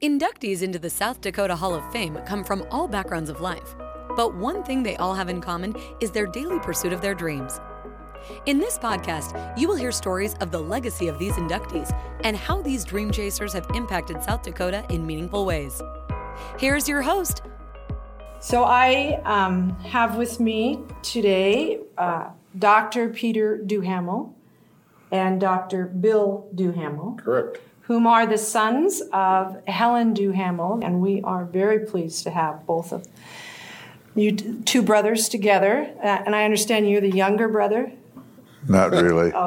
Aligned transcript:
Inductees 0.00 0.62
into 0.62 0.78
the 0.78 0.88
South 0.88 1.20
Dakota 1.20 1.56
Hall 1.56 1.74
of 1.74 1.90
Fame 1.90 2.20
come 2.24 2.44
from 2.44 2.64
all 2.70 2.86
backgrounds 2.86 3.28
of 3.28 3.40
life, 3.40 3.74
but 4.14 4.32
one 4.32 4.62
thing 4.62 4.80
they 4.80 4.94
all 4.98 5.12
have 5.12 5.28
in 5.28 5.40
common 5.40 5.74
is 5.98 6.12
their 6.12 6.26
daily 6.26 6.60
pursuit 6.60 6.92
of 6.92 7.00
their 7.00 7.16
dreams. 7.16 7.58
In 8.46 8.60
this 8.60 8.78
podcast, 8.78 9.58
you 9.58 9.66
will 9.66 9.74
hear 9.74 9.90
stories 9.90 10.34
of 10.34 10.52
the 10.52 10.60
legacy 10.60 11.08
of 11.08 11.18
these 11.18 11.32
inductees 11.32 11.90
and 12.22 12.36
how 12.36 12.62
these 12.62 12.84
dream 12.84 13.10
chasers 13.10 13.52
have 13.52 13.66
impacted 13.74 14.22
South 14.22 14.42
Dakota 14.44 14.86
in 14.88 15.04
meaningful 15.04 15.44
ways. 15.44 15.82
Here's 16.60 16.88
your 16.88 17.02
host. 17.02 17.42
So, 18.38 18.62
I 18.62 19.20
um, 19.24 19.76
have 19.80 20.16
with 20.16 20.38
me 20.38 20.78
today 21.02 21.80
uh, 21.96 22.28
Dr. 22.56 23.08
Peter 23.08 23.58
Duhamel 23.58 24.32
and 25.10 25.40
Dr. 25.40 25.86
Bill 25.86 26.48
Duhamel. 26.54 27.14
Correct. 27.16 27.58
Whom 27.88 28.06
are 28.06 28.26
the 28.26 28.38
sons 28.38 29.02
of 29.12 29.66
Helen 29.66 30.12
Duhamel, 30.14 30.80
and 30.84 31.00
we 31.00 31.20
are 31.22 31.44
very 31.46 31.80
pleased 31.86 32.22
to 32.24 32.30
have 32.30 32.64
both 32.66 32.92
of 32.92 33.06
you 34.14 34.32
t- 34.32 34.54
two 34.64 34.82
brothers 34.82 35.28
together. 35.28 35.90
Uh, 36.02 36.22
and 36.26 36.36
I 36.36 36.44
understand 36.44 36.88
you're 36.88 37.00
the 37.00 37.10
younger 37.10 37.48
brother. 37.48 37.90
Not 38.68 38.92
really. 38.92 39.32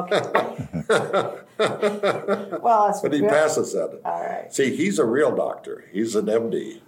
Okay. 1.60 2.58
well, 2.60 2.86
that's 2.86 3.00
But 3.02 3.12
he 3.12 3.20
very- 3.20 3.30
passes 3.30 3.72
that. 3.74 4.00
All 4.04 4.20
right. 4.20 4.52
See, 4.52 4.74
he's 4.74 4.98
a 4.98 5.04
real 5.04 5.36
doctor. 5.36 5.84
He's 5.92 6.16
an 6.16 6.26
MD. 6.26 6.80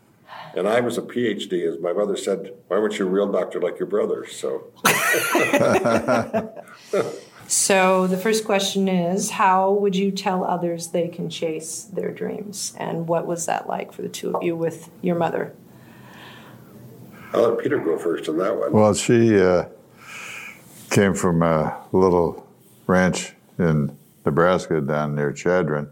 And 0.57 0.67
I 0.69 0.81
was 0.81 0.99
a 0.99 1.03
PhD, 1.03 1.65
as 1.73 1.79
my 1.81 1.93
mother 1.93 2.17
said, 2.17 2.53
why 2.69 2.79
weren't 2.79 2.99
you 2.99 3.07
a 3.07 3.11
real 3.11 3.31
doctor 3.31 3.61
like 3.61 3.79
your 3.79 3.87
brother? 3.87 4.27
So, 4.27 4.65
So 7.47 8.07
the 8.07 8.17
first 8.17 8.45
question 8.45 8.89
is 8.89 9.31
how 9.31 9.71
would 9.73 9.95
you 9.95 10.11
tell 10.11 10.45
others 10.45 10.89
they 10.89 11.09
can 11.09 11.29
chase 11.29 11.85
their 11.85 12.11
dreams? 12.11 12.75
And 12.79 13.07
what 13.07 13.27
was 13.27 13.47
that 13.47 13.69
like 13.69 13.93
for 13.93 14.03
the 14.03 14.09
two 14.09 14.35
of 14.35 14.43
you 14.43 14.57
with 14.57 14.91
your 15.03 15.17
mother? 15.17 15.55
I'll 17.33 17.51
let 17.51 17.59
Peter 17.59 17.79
go 17.79 17.99
first 17.99 18.29
on 18.29 18.39
that 18.39 18.57
one. 18.57 18.73
Well, 18.73 18.95
she 18.95 19.39
uh, 19.39 19.67
came 20.91 21.15
from 21.15 21.43
a 21.43 21.85
little 21.93 22.47
ranch 22.87 23.33
in 23.59 23.97
Nebraska 24.25 24.81
down 24.81 25.15
near 25.15 25.33
Chadron. 25.33 25.91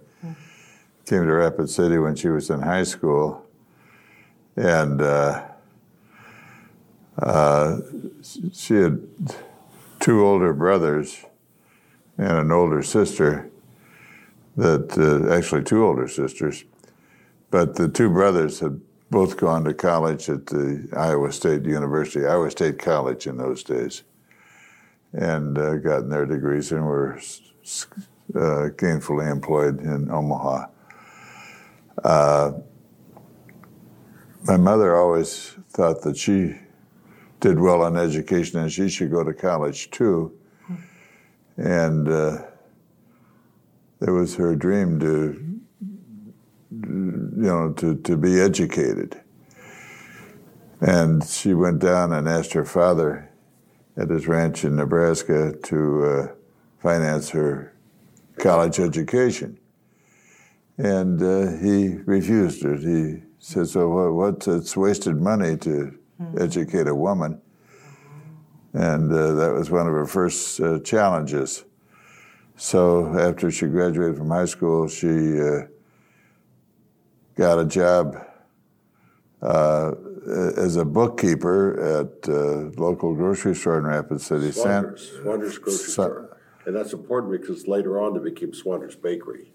Came 1.04 1.24
to 1.26 1.32
Rapid 1.32 1.68
City 1.68 1.98
when 1.98 2.14
she 2.14 2.28
was 2.28 2.48
in 2.48 2.62
high 2.62 2.84
school, 2.84 3.44
and 4.54 5.02
uh, 5.02 5.42
uh, 7.18 7.78
she 8.52 8.74
had 8.74 9.00
two 9.98 10.24
older 10.24 10.52
brothers 10.52 11.24
and 12.22 12.38
an 12.38 12.52
older 12.52 12.82
sister. 12.82 13.48
That 14.56 14.98
uh, 14.98 15.32
actually 15.34 15.62
two 15.62 15.84
older 15.84 16.06
sisters, 16.08 16.64
but 17.50 17.76
the 17.76 17.88
two 17.88 18.10
brothers 18.10 18.60
had 18.60 18.82
both 19.10 19.38
gone 19.38 19.64
to 19.64 19.72
college 19.72 20.28
at 20.28 20.46
the 20.46 20.88
Iowa 20.94 21.32
State 21.32 21.64
University, 21.64 22.26
Iowa 22.26 22.50
State 22.50 22.78
College 22.78 23.26
in 23.26 23.38
those 23.38 23.62
days, 23.62 24.02
and 25.14 25.56
uh, 25.56 25.76
gotten 25.76 26.10
their 26.10 26.26
degrees 26.26 26.70
and 26.70 26.84
were 26.84 27.14
uh, 28.34 28.68
gainfully 28.76 29.30
employed 29.30 29.80
in 29.80 30.10
Omaha. 30.10 30.66
Uh, 32.04 32.52
my 34.44 34.58
mother 34.58 34.96
always 34.96 35.54
thought 35.70 36.02
that 36.02 36.18
she 36.18 36.56
did 37.40 37.58
well 37.58 37.82
on 37.82 37.96
education 37.96 38.60
and 38.60 38.70
she 38.70 38.88
should 38.88 39.10
go 39.10 39.24
to 39.24 39.32
college 39.32 39.90
too. 39.90 40.36
And 41.56 42.08
uh, 42.08 42.42
it 44.00 44.10
was 44.10 44.36
her 44.36 44.56
dream 44.56 44.98
to 45.00 45.52
you 46.72 47.48
know, 47.48 47.72
to, 47.72 47.96
to 47.96 48.16
be 48.16 48.40
educated. 48.40 49.20
And 50.80 51.24
she 51.24 51.54
went 51.54 51.80
down 51.80 52.12
and 52.12 52.28
asked 52.28 52.52
her 52.54 52.64
father 52.64 53.30
at 53.96 54.10
his 54.10 54.26
ranch 54.26 54.64
in 54.64 54.76
Nebraska 54.76 55.54
to 55.64 56.04
uh, 56.04 56.26
finance 56.80 57.30
her 57.30 57.74
college 58.38 58.80
education. 58.80 59.58
And 60.78 61.22
uh, 61.22 61.58
he 61.62 61.98
refused 62.04 62.64
it. 62.64 62.80
He 62.80 63.22
said, 63.38 63.68
So 63.68 63.88
what, 63.88 64.12
what? 64.14 64.48
It's 64.48 64.76
wasted 64.76 65.20
money 65.20 65.56
to 65.58 65.98
educate 66.38 66.88
a 66.88 66.94
woman. 66.94 67.40
And 68.74 69.12
uh, 69.12 69.32
that 69.34 69.52
was 69.52 69.70
one 69.70 69.86
of 69.86 69.92
her 69.92 70.06
first 70.06 70.60
uh, 70.60 70.78
challenges. 70.80 71.64
So 72.56 73.18
after 73.18 73.50
she 73.50 73.66
graduated 73.66 74.16
from 74.16 74.30
high 74.30 74.46
school, 74.46 74.88
she 74.88 75.40
uh, 75.40 75.62
got 77.36 77.58
a 77.58 77.64
job 77.64 78.16
uh, 79.42 79.92
as 80.56 80.76
a 80.76 80.84
bookkeeper 80.84 82.00
at 82.00 82.28
a 82.28 82.70
local 82.80 83.14
grocery 83.14 83.54
store 83.54 83.78
in 83.78 83.84
Rapid 83.84 84.20
City. 84.20 84.52
San- 84.52 84.62
Swander's, 84.62 85.12
Swander's 85.22 85.58
grocery 85.58 85.90
Sa- 85.90 86.04
store. 86.04 86.38
And 86.64 86.76
that's 86.76 86.92
important 86.92 87.32
because 87.32 87.66
later 87.66 88.00
on 88.00 88.16
it 88.16 88.22
became 88.22 88.54
Swander's 88.54 88.94
Bakery. 88.94 89.52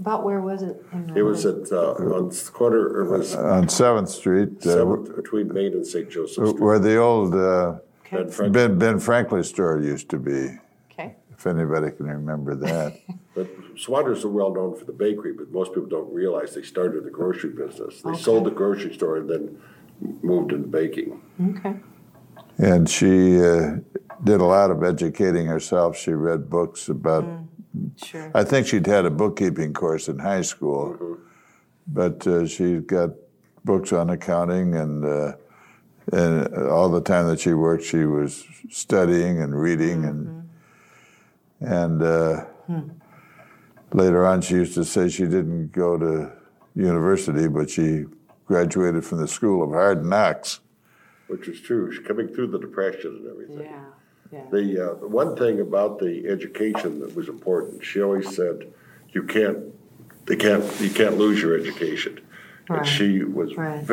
About 0.00 0.24
where 0.24 0.40
was 0.40 0.62
it? 0.62 0.84
in 0.92 1.16
It 1.16 1.22
was 1.22 1.46
at, 1.46 1.70
uh, 1.70 1.92
on 1.92 2.30
the 2.30 2.50
corner, 2.52 3.02
it 3.02 3.10
was 3.18 3.36
on 3.36 3.68
Seventh 3.68 4.08
Street, 4.08 4.66
uh, 4.66 4.72
seventh, 4.72 5.14
between 5.14 5.52
Main 5.52 5.74
and 5.74 5.86
St. 5.86 6.10
Joseph 6.10 6.48
Street. 6.48 6.60
where 6.60 6.80
the 6.80 6.96
old 6.96 7.34
uh, 7.36 7.76
Ben 8.12 8.28
Frank- 8.30 8.52
Ben, 8.52 8.78
ben 8.78 8.98
Franklin 8.98 9.42
store 9.42 9.80
used 9.80 10.08
to 10.10 10.18
be. 10.18 10.58
Okay. 10.92 11.16
If 11.32 11.46
anybody 11.46 11.90
can 11.90 12.06
remember 12.06 12.54
that. 12.56 13.00
But 13.34 13.48
Swander's 13.78 14.26
are 14.26 14.28
well 14.28 14.52
known 14.52 14.76
for 14.76 14.84
the 14.84 14.92
bakery, 14.92 15.32
but 15.32 15.50
most 15.50 15.72
people 15.72 15.88
don't 15.88 16.12
realize 16.12 16.54
they 16.54 16.60
started 16.60 17.04
the 17.04 17.10
grocery 17.10 17.48
business. 17.48 18.02
They 18.02 18.14
sold 18.14 18.44
the 18.44 18.50
grocery 18.50 18.92
store 18.92 19.16
and 19.16 19.30
then 19.30 19.58
moved 20.22 20.52
into 20.52 20.68
baking. 20.68 21.18
Okay. 21.56 21.76
and 22.58 22.90
she 22.90 23.40
uh, 23.42 23.76
did 24.22 24.42
a 24.42 24.44
lot 24.44 24.70
of 24.70 24.82
educating 24.84 25.46
herself. 25.46 25.96
She 25.96 26.12
read 26.12 26.50
books 26.50 26.90
about. 26.90 27.24
Sure. 28.04 28.30
I 28.34 28.44
think 28.44 28.66
she'd 28.66 28.86
had 28.86 29.06
a 29.06 29.10
bookkeeping 29.10 29.72
course 29.72 30.08
in 30.08 30.18
high 30.18 30.42
school, 30.42 31.16
but 31.86 32.26
uh, 32.26 32.46
she 32.46 32.80
got 32.80 33.12
books 33.64 33.94
on 33.94 34.10
accounting, 34.10 34.74
and 34.74 35.06
uh, 35.06 35.32
and 36.10 36.54
all 36.68 36.88
the 36.88 37.00
time 37.00 37.28
that 37.28 37.40
she 37.40 37.52
worked, 37.52 37.84
she 37.84 38.04
was 38.04 38.44
studying 38.70 39.40
and 39.40 39.54
reading, 39.60 40.04
and 40.04 40.48
and 41.60 42.02
uh, 42.02 42.44
later 43.92 44.26
on, 44.26 44.40
she 44.40 44.54
used 44.54 44.74
to 44.74 44.84
say 44.84 45.08
she 45.08 45.24
didn't 45.24 45.72
go 45.72 45.96
to 45.98 46.32
university, 46.74 47.48
but 47.48 47.70
she 47.70 48.04
graduated 48.46 49.04
from 49.04 49.18
the 49.18 49.28
School 49.28 49.62
of 49.62 49.70
Hard 49.70 50.04
Knocks. 50.04 50.60
which 51.28 51.48
is 51.48 51.60
true. 51.60 51.92
She's 51.92 52.06
coming 52.06 52.28
through 52.28 52.48
the 52.48 52.58
depression 52.58 53.16
and 53.22 53.30
everything. 53.30 53.60
Yeah. 53.60 53.84
Yeah. 54.32 54.44
The, 54.50 54.90
uh, 54.90 54.94
the 54.94 55.08
one 55.08 55.36
thing 55.36 55.60
about 55.60 55.98
the 55.98 56.26
education 56.28 57.00
that 57.00 57.14
was 57.14 57.28
important, 57.28 57.84
she 57.84 58.02
always 58.02 58.34
said, 58.34 58.72
you 59.10 59.22
can't, 59.24 59.58
they 60.26 60.36
can't, 60.36 60.64
you 60.80 60.88
can't 60.90 61.18
lose 61.18 61.40
your 61.40 61.54
education. 61.58 62.18
Right. 62.68 62.78
And 62.80 62.88
she 62.88 63.22
was 63.22 63.54
Right. 63.56 63.80
Hmm. 63.80 63.84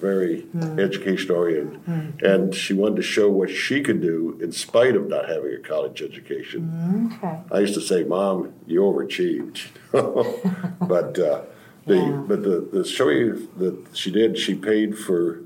Very, 0.00 0.46
very 0.52 0.82
education 0.84 1.30
oriented. 1.30 2.22
And 2.22 2.54
she 2.54 2.72
wanted 2.74 2.96
to 2.96 3.02
show 3.02 3.30
what 3.30 3.50
she 3.50 3.82
could 3.82 4.00
do 4.00 4.38
in 4.42 4.52
spite 4.52 4.96
of 4.96 5.08
not 5.08 5.28
having 5.28 5.52
a 5.54 5.58
college 5.58 6.02
education. 6.02 7.10
Okay. 7.14 7.38
I 7.50 7.60
used 7.60 7.74
to 7.74 7.80
say, 7.80 8.04
Mom, 8.04 8.52
you 8.66 8.80
overachieved. 8.80 9.66
but 9.92 11.18
uh, 11.18 11.42
the 11.86 11.96
Yeah. 11.96 12.24
but 12.28 12.42
the, 12.42 12.68
the 12.72 12.84
showing 12.84 13.48
that 13.58 13.76
she 13.92 14.10
did, 14.10 14.38
she 14.38 14.54
paid 14.54 14.98
for 14.98 15.40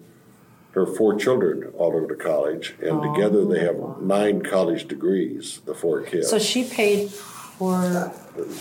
her 0.72 0.87
four 0.87 1.16
children 1.19 1.65
all 1.77 1.94
over 1.94 2.06
to 2.06 2.15
college, 2.15 2.75
and 2.81 3.03
together 3.03 3.44
they 3.44 3.59
have 3.60 3.77
nine 4.00 4.41
college 4.41 4.87
degrees. 4.87 5.60
The 5.66 5.75
four 5.75 6.00
kids. 6.03 6.28
So 6.31 6.39
she 6.39 6.62
paid 6.65 7.10
for 7.10 8.12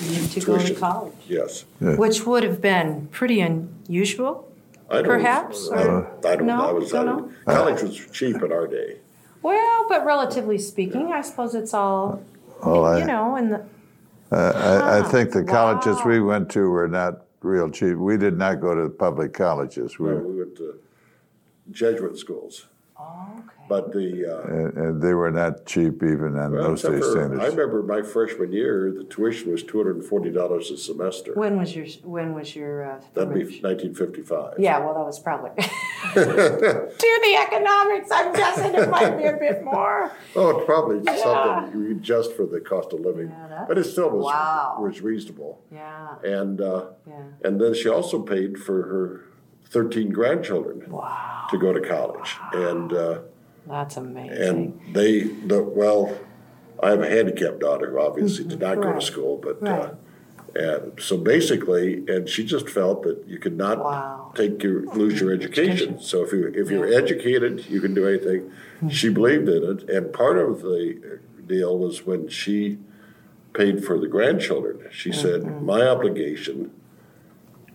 you 0.02 0.28
to 0.28 0.40
go 0.42 0.58
to 0.58 0.74
college, 0.74 1.14
yes, 1.28 1.66
which 1.80 2.26
would 2.26 2.44
have 2.44 2.62
been 2.62 3.08
pretty 3.12 3.40
unusual. 3.42 4.49
I 4.89 4.95
don't. 4.97 5.06
Perhaps, 5.06 5.69
I, 5.69 5.83
or- 5.83 6.07
I 6.25 6.36
don't. 6.36 6.45
no? 6.47 6.69
I 6.69 6.71
was. 6.71 6.91
Don't 6.91 7.07
I, 7.07 7.12
know? 7.12 7.31
college 7.45 7.81
was 7.83 7.97
cheap 8.12 8.41
in 8.41 8.51
our 8.51 8.68
day. 8.68 8.97
Well, 9.41 9.86
but 9.88 10.06
relatively 10.06 10.57
speaking, 10.57 11.13
I 11.13 11.21
suppose 11.21 11.56
it's 11.56 11.74
all, 11.74 12.21
Well, 12.65 12.86
I, 12.86 13.00
you 13.00 13.06
know, 13.06 13.36
in 13.38 13.50
the, 13.50 13.65
I, 14.31 14.38
I 14.38 15.00
Ah, 15.00 15.03
think 15.09 15.31
the 15.31 15.44
colleges 15.44 15.95
wow. 15.97 16.07
we 16.07 16.19
went 16.19 16.50
to 16.51 16.69
were 16.69 16.88
not 16.89 17.21
real 17.41 17.69
cheap. 17.69 17.95
We 17.95 18.18
did 18.18 18.38
not 18.38 18.59
go 18.59 18.75
to 18.75 18.89
public 18.89 19.33
colleges. 19.33 19.97
We, 19.97 20.13
We 20.13 20.39
went 20.39 20.57
to 20.57 20.80
Jesuit 21.71 22.18
schools. 22.18 22.65
Oh, 23.01 23.28
okay. 23.38 23.46
But 23.69 23.94
the 23.94 24.25
uh, 24.25 24.42
and, 24.51 24.78
and 24.78 25.01
they 25.01 25.13
were 25.13 25.30
not 25.31 25.66
cheap 25.66 26.01
even 26.04 26.38
on 26.38 26.51
well, 26.54 26.63
those 26.69 26.81
days 26.81 27.00
for- 27.00 27.12
standards. 27.12 27.42
I 27.42 27.48
remember 27.48 27.84
my 27.84 28.01
freshman 28.01 28.51
year, 28.51 28.92
the 28.92 29.04
tuition 29.04 29.51
was 29.51 29.63
two 29.63 29.78
hundred 29.78 29.98
and 29.98 30.06
forty 30.06 30.31
dollars 30.31 30.69
a 30.72 30.78
semester. 30.78 31.34
When 31.36 31.57
was 31.57 31.75
your 31.75 31.86
when 32.04 32.34
was 32.34 32.56
your 32.56 32.84
uh, 32.92 33.01
That'd 33.13 33.34
be 33.34 33.62
nineteen 33.62 33.94
fifty-five. 33.94 34.56
Yeah, 34.57 34.80
well, 34.80 34.96
that 34.96 35.06
was 35.06 35.19
probably. 35.19 35.51
to 36.13 37.19
the 37.24 37.38
economics. 37.48 38.10
I'm 38.12 38.34
guessing 38.34 38.74
it 38.75 38.90
might 38.90 39.18
be 39.18 39.25
a 39.25 39.34
bit 39.38 39.63
more. 39.63 40.12
Oh, 40.36 40.50
it's 40.57 40.66
probably 40.66 41.01
Yeah. 41.06 41.18
something 41.24 41.80
you 41.81 41.92
adjust 41.92 42.34
for 42.34 42.46
the 42.48 42.60
cost 42.60 42.92
of 42.94 43.01
living, 43.01 43.30
Yeah, 43.30 43.66
but 43.68 43.78
it 43.78 43.84
still 43.86 44.10
was 44.10 44.25
Wow. 44.25 44.78
was 44.80 45.01
reasonable. 45.01 45.62
Yeah. 45.72 46.16
And 46.24 46.60
uh, 46.60 46.88
Yeah. 47.07 47.22
and 47.44 47.62
then 47.62 47.74
she 47.75 47.88
also 47.88 48.22
paid 48.24 48.57
for 48.57 48.81
her 48.84 49.25
thirteen 49.69 50.10
grandchildren 50.12 50.83
Wow. 50.89 51.48
to 51.51 51.57
go 51.57 51.74
to 51.74 51.81
college, 51.81 52.36
and 52.54 52.92
uh, 52.94 53.19
That's 53.68 53.98
amazing. 53.98 54.42
and 54.44 54.95
they 54.95 55.21
the 55.24 55.62
well, 55.63 56.18
I 56.81 56.89
have 56.92 57.01
a 57.01 57.10
handicapped 57.10 57.60
daughter 57.60 57.92
who 57.92 58.00
obviously 58.00 58.45
did 58.45 58.60
not 58.60 58.81
go 58.81 58.94
to 58.94 59.01
school, 59.01 59.38
but. 59.42 59.66
Uh, 59.68 59.92
and 60.56 61.00
so 61.00 61.16
basically, 61.16 62.04
and 62.07 62.27
she 62.27 62.44
just 62.44 62.68
felt 62.68 63.04
that 63.04 63.24
you 63.27 63.38
could 63.38 63.56
not 63.56 63.77
Wow. 63.77 64.31
take 64.33 64.63
your 64.63 64.81
lose 64.95 65.21
your 65.21 65.31
education. 65.31 66.00
So 66.01 66.24
if 66.24 66.31
you 66.33 66.48
if 66.56 66.72
you're 66.72 66.88
Yeah. 66.88 66.98
educated, 66.98 67.69
you 67.69 67.80
can 67.80 67.94
do 67.94 68.07
anything. 68.07 68.51
She 68.89 69.10
believed 69.10 69.48
in 69.48 69.63
it, 69.63 69.88
and 69.88 70.12
part 70.12 70.39
of 70.39 70.63
the 70.63 71.19
deal 71.45 71.77
was 71.77 72.04
when 72.07 72.30
she 72.30 72.80
paid 73.54 73.86
for 73.86 74.00
the 74.00 74.07
grandchildren. 74.07 74.80
She 74.89 75.12
said, 75.12 75.62
"My 75.62 75.86
obligation 75.88 76.72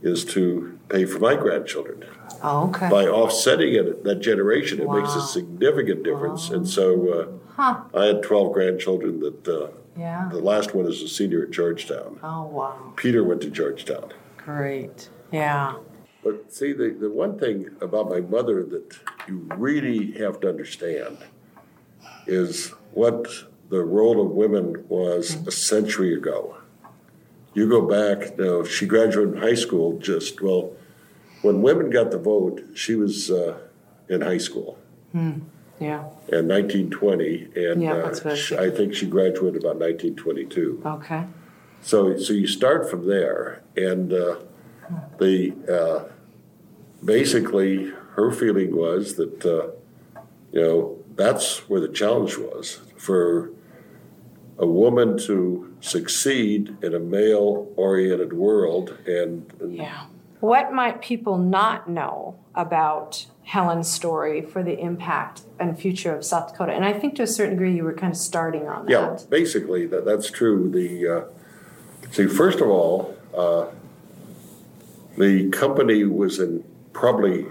is 0.04 0.24
to 0.26 0.78
pay 0.88 1.04
for 1.04 1.18
my 1.18 1.34
grandchildren." 1.34 2.04
oh, 2.42 2.68
okay. 2.68 2.88
By 2.88 3.06
offsetting 3.06 3.74
it, 3.74 4.04
that 4.04 4.20
generation, 4.20 4.80
it 4.80 4.88
makes 4.90 5.14
a 5.14 5.20
significant 5.22 6.04
difference. 6.04 6.50
And 6.50 6.68
so 6.68 7.40
Huh. 7.56 7.82
uh, 7.94 7.98
I 7.98 8.04
had 8.06 8.22
12 8.22 8.52
grandchildren 8.52 9.20
that 9.20 9.48
uh, 9.48 9.68
Yeah. 9.96 10.28
the 10.30 10.40
last 10.40 10.74
one 10.74 10.86
is 10.86 11.00
a 11.02 11.08
senior 11.08 11.44
at 11.44 11.50
Georgetown. 11.52 12.18
Oh, 12.22 12.42
wow. 12.46 12.92
Peter 12.96 13.22
went 13.24 13.40
to 13.42 13.50
Georgetown. 13.50 14.12
Great. 14.36 15.08
Yeah. 15.32 15.76
But 16.22 16.52
see, 16.52 16.72
the, 16.72 16.90
the 16.90 17.10
one 17.10 17.38
thing 17.38 17.70
about 17.80 18.08
my 18.10 18.20
mother 18.20 18.64
that 18.64 18.98
you 19.28 19.46
really 19.56 20.12
have 20.12 20.40
to 20.40 20.48
understand 20.48 21.18
is 22.26 22.72
what 22.92 23.26
the 23.70 23.80
role 23.82 24.20
of 24.24 24.30
women 24.32 24.84
was 24.88 25.36
a 25.46 25.50
century 25.52 26.14
ago. 26.14 26.56
You 27.54 27.68
go 27.68 27.82
back, 27.82 28.36
now, 28.38 28.64
she 28.64 28.84
graduated 28.86 29.38
high 29.38 29.54
school 29.54 29.98
just, 29.98 30.40
well, 30.42 30.72
when 31.42 31.62
women 31.62 31.90
got 31.90 32.10
the 32.10 32.18
vote, 32.18 32.62
she 32.74 32.94
was 32.96 33.30
uh, 33.30 33.58
in 34.08 34.20
high 34.22 34.38
school 34.38 34.78
Yeah. 35.12 36.04
in 36.28 36.48
1920, 36.48 37.48
and 37.54 37.82
Yeah, 37.82 37.92
uh, 37.94 38.14
I 38.24 38.34
she- 38.34 38.56
I 38.56 38.70
think 38.70 38.94
she 38.94 39.06
graduated 39.06 39.62
about 39.62 39.76
1922. 39.78 40.82
Okay. 40.84 41.24
So, 41.80 42.16
so 42.16 42.32
you 42.32 42.46
start 42.46 42.90
from 42.90 43.06
there, 43.06 43.60
and 43.76 44.12
uh, 44.12 44.36
the 45.18 45.52
uh, 45.70 46.04
basically 47.04 47.92
her 48.14 48.30
feeling 48.30 48.74
was 48.76 49.14
that 49.16 49.44
uh, 49.44 49.68
you 50.52 50.60
know 50.62 50.96
that's 51.16 51.68
where 51.68 51.80
the 51.80 51.88
challenge 51.88 52.38
was 52.38 52.80
for 52.96 53.50
a 54.58 54.66
woman 54.66 55.18
to 55.18 55.73
succeed 55.84 56.74
in 56.82 56.94
a 56.94 56.98
male-oriented 56.98 58.32
world, 58.32 58.96
and, 59.06 59.52
and 59.60 59.76
Yeah. 59.76 60.06
What 60.40 60.72
might 60.72 61.02
people 61.02 61.36
not 61.38 61.88
know 61.88 62.36
about 62.54 63.26
Helen's 63.44 63.90
story 63.90 64.40
for 64.40 64.62
the 64.62 64.78
impact 64.78 65.42
and 65.58 65.78
future 65.78 66.14
of 66.14 66.24
South 66.24 66.52
Dakota? 66.52 66.72
And 66.72 66.84
I 66.84 66.92
think 66.92 67.16
to 67.16 67.22
a 67.22 67.26
certain 67.26 67.54
degree 67.54 67.76
you 67.76 67.84
were 67.84 67.94
kind 67.94 68.12
of 68.12 68.18
starting 68.18 68.66
on 68.66 68.86
that. 68.86 68.92
Yeah, 68.92 69.18
basically 69.28 69.86
that 69.86 70.04
that's 70.04 70.30
true. 70.30 70.70
The 70.70 71.08
uh, 71.08 72.10
see, 72.10 72.26
first 72.26 72.60
of 72.60 72.68
all, 72.68 73.16
uh, 73.36 73.66
the 75.16 75.48
company 75.50 76.04
was 76.04 76.38
in 76.38 76.64
probably 76.92 77.46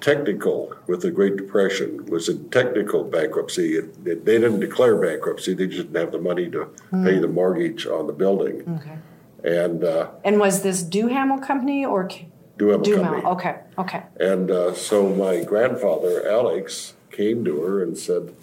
technical 0.00 0.74
with 0.86 1.02
the 1.02 1.10
Great 1.10 1.36
Depression 1.36 2.06
was 2.06 2.28
in 2.28 2.48
technical 2.50 3.04
bankruptcy. 3.04 3.76
It, 3.76 3.84
it- 4.04 4.24
they 4.24 4.38
didn't 4.38 4.60
declare 4.60 4.96
bankruptcy; 4.96 5.54
they 5.54 5.66
just 5.66 5.92
didn't 5.92 5.96
have 6.00 6.12
the 6.12 6.18
money 6.20 6.50
to 6.50 6.66
pay 6.90 7.18
the 7.18 7.28
mortgage 7.28 7.86
on 7.86 8.06
the 8.06 8.12
building. 8.12 8.56
Okay. 8.80 8.98
And 9.44 9.84
uh, 9.84 10.08
And 10.24 10.38
was 10.40 10.62
this 10.62 10.82
Duhamel 10.82 11.38
Company 11.38 11.84
or 11.84 12.08
Duhamel 12.56 12.82
Duhamel? 12.84 13.22
Company. 13.22 13.24
Okay. 13.34 13.54
Okay. 13.78 14.02
And 14.18 14.50
uh, 14.50 14.74
so 14.74 15.08
my 15.14 15.44
grandfather, 15.44 16.28
Alex, 16.28 16.94
came 17.12 17.44
to 17.44 17.60
her 17.62 17.82
and 17.82 17.96
said, 17.96 18.34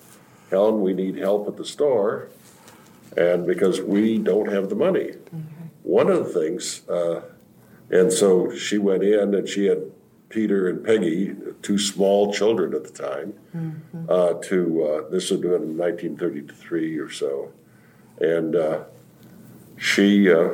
Helen, 0.51 0.81
we 0.81 0.93
need 0.93 1.17
help 1.17 1.47
at 1.47 1.57
the 1.57 1.65
store, 1.65 2.29
and 3.17 3.45
because 3.45 3.81
we 3.81 4.17
don't 4.17 4.49
have 4.51 4.69
the 4.69 4.75
money. 4.75 5.09
Okay. 5.09 5.43
One 5.83 6.09
of 6.09 6.25
the 6.25 6.33
things, 6.39 6.87
uh, 6.89 7.21
and 7.89 8.11
so 8.11 8.55
she 8.55 8.77
went 8.77 9.03
in 9.03 9.35
and 9.35 9.47
she 9.47 9.65
had 9.65 9.83
Peter 10.29 10.67
and 10.67 10.83
Peggy, 10.83 11.35
two 11.61 11.77
small 11.77 12.33
children 12.33 12.73
at 12.73 12.83
the 12.83 12.91
time, 12.91 13.33
uh, 14.09 14.33
to, 14.33 14.83
uh, 14.83 15.09
this 15.09 15.29
had 15.29 15.41
been 15.41 15.53
in 15.53 15.77
1933 15.77 16.97
or 16.97 17.09
so. 17.09 17.51
And 18.19 18.55
uh, 18.55 18.83
she 19.77 20.31
uh, 20.31 20.49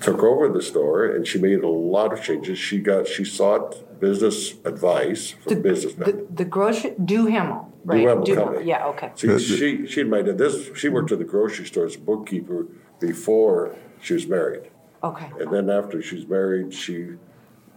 took 0.00 0.22
over 0.22 0.48
the 0.48 0.62
store 0.62 1.06
and 1.06 1.26
she 1.26 1.38
made 1.38 1.60
a 1.60 1.68
lot 1.68 2.12
of 2.12 2.22
changes. 2.22 2.58
She 2.58 2.78
got 2.80 3.06
she 3.06 3.24
sought 3.24 4.00
business 4.00 4.54
advice 4.64 5.30
from 5.30 5.62
businessmen. 5.62 6.04
The, 6.10 6.26
the 6.34 6.44
grocery 6.44 6.94
Duhamel, 7.02 7.72
right? 7.84 8.02
Duhamel 8.02 8.26
Company. 8.34 8.66
Yeah. 8.66 8.86
Okay. 8.88 9.12
See, 9.14 9.38
she 9.38 9.86
she 9.86 10.02
might 10.04 10.26
have 10.26 10.38
this. 10.38 10.76
She 10.76 10.88
worked 10.88 11.12
at 11.12 11.18
the 11.18 11.24
grocery 11.24 11.66
store 11.66 11.86
as 11.86 11.96
a 11.96 12.00
bookkeeper 12.00 12.66
before 13.00 13.74
she 14.00 14.14
was 14.14 14.26
married, 14.26 14.70
Okay. 15.02 15.28
and 15.40 15.50
then 15.52 15.70
after 15.70 16.02
she 16.02 16.16
was 16.16 16.26
married, 16.26 16.72
she 16.74 17.10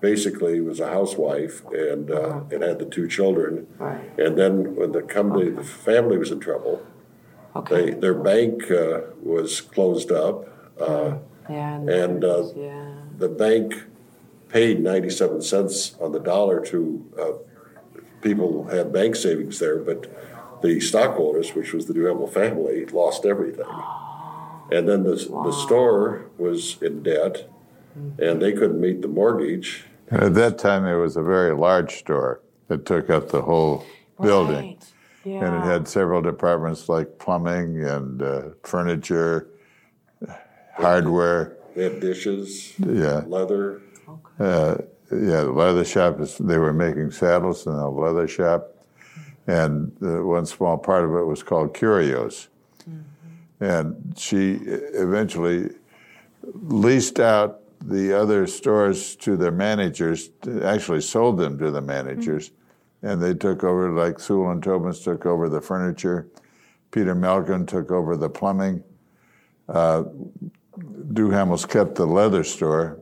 basically 0.01 0.59
was 0.61 0.79
a 0.79 0.87
housewife 0.87 1.63
and 1.65 2.11
uh, 2.11 2.41
and 2.51 2.63
had 2.63 2.79
the 2.79 2.85
two 2.85 3.07
children. 3.07 3.67
Right. 3.77 4.17
And 4.19 4.37
then 4.37 4.75
when 4.75 4.91
the 4.91 5.01
company, 5.01 5.49
the 5.49 5.63
family 5.63 6.17
was 6.17 6.31
in 6.31 6.39
trouble. 6.39 6.85
Okay. 7.55 7.91
They, 7.91 7.91
their 7.91 8.13
bank 8.13 8.69
uh, 8.71 9.01
was 9.21 9.61
closed 9.61 10.11
up. 10.11 10.45
Uh, 10.79 11.17
yeah. 11.49 11.75
and, 11.75 12.23
uh, 12.23 12.45
yeah. 12.55 12.93
the 13.17 13.27
bank 13.27 13.83
paid 14.49 14.81
97 14.81 15.41
cents 15.41 15.95
on 15.99 16.11
the 16.11 16.19
dollar 16.19 16.63
to 16.67 17.05
uh, 17.19 18.01
people 18.21 18.63
who 18.63 18.75
had 18.75 18.93
bank 18.93 19.15
savings 19.15 19.59
there, 19.59 19.77
but 19.77 20.61
the 20.61 20.79
stockholders, 20.79 21.55
which 21.55 21.73
was 21.73 21.85
the 21.85 21.93
Duhamel 21.93 22.27
family, 22.27 22.85
lost 22.85 23.25
everything. 23.25 23.67
And 24.71 24.87
then 24.87 25.03
the, 25.03 25.15
the 25.15 25.51
store 25.51 26.29
was 26.37 26.81
in 26.81 27.01
debt, 27.01 27.49
and 28.17 28.41
they 28.41 28.51
couldn't 28.51 28.79
meet 28.79 29.01
the 29.01 29.07
mortgage. 29.07 29.85
And 30.11 30.23
at 30.23 30.33
that 30.35 30.57
time, 30.57 30.85
it 30.85 30.95
was 30.95 31.17
a 31.17 31.23
very 31.23 31.53
large 31.53 31.97
store 31.99 32.41
that 32.67 32.85
took 32.85 33.09
up 33.09 33.29
the 33.29 33.41
whole 33.41 33.85
building. 34.21 34.79
Yeah. 35.23 35.45
And 35.45 35.55
it 35.57 35.67
had 35.67 35.87
several 35.87 36.21
departments 36.21 36.89
like 36.89 37.19
plumbing 37.19 37.83
and 37.83 38.21
uh, 38.21 38.41
furniture, 38.63 39.49
hardware. 40.75 41.57
They 41.75 41.83
had 41.83 41.99
dishes, 41.99 42.73
Yeah. 42.79 43.23
leather. 43.27 43.81
Uh, 44.39 44.77
yeah, 45.11 45.41
the 45.43 45.51
leather 45.51 45.85
shop 45.85 46.19
is, 46.19 46.37
they 46.37 46.57
were 46.57 46.73
making 46.73 47.11
saddles 47.11 47.65
in 47.67 47.73
a 47.73 47.89
leather 47.89 48.27
shop. 48.27 48.75
And 49.47 49.91
uh, 50.01 50.23
one 50.23 50.45
small 50.45 50.77
part 50.77 51.03
of 51.05 51.11
it 51.15 51.23
was 51.25 51.43
called 51.43 51.73
Curios. 51.73 52.47
And 53.59 54.13
she 54.17 54.53
eventually 54.63 55.69
leased 56.43 57.19
out 57.19 57.59
the 57.81 58.13
other 58.13 58.45
stores 58.47 59.15
to 59.17 59.37
their 59.37 59.51
managers, 59.51 60.29
actually 60.63 61.01
sold 61.01 61.37
them 61.37 61.57
to 61.59 61.71
the 61.71 61.81
managers. 61.81 62.51
And 63.01 63.21
they 63.21 63.33
took 63.33 63.63
over, 63.63 63.91
like 63.91 64.19
Sewell 64.19 64.51
and 64.51 64.61
Tobin's 64.61 64.99
took 64.99 65.25
over 65.25 65.47
the 65.47 65.61
furniture. 65.61 66.27
Peter 66.91 67.15
Malkin 67.15 67.65
took 67.65 67.91
over 67.91 68.17
the 68.17 68.29
plumbing. 68.29 68.83
Uh, 69.69 70.03
Duhamel's 71.13 71.65
kept 71.65 71.95
the 71.95 72.05
leather 72.05 72.43
store, 72.43 72.99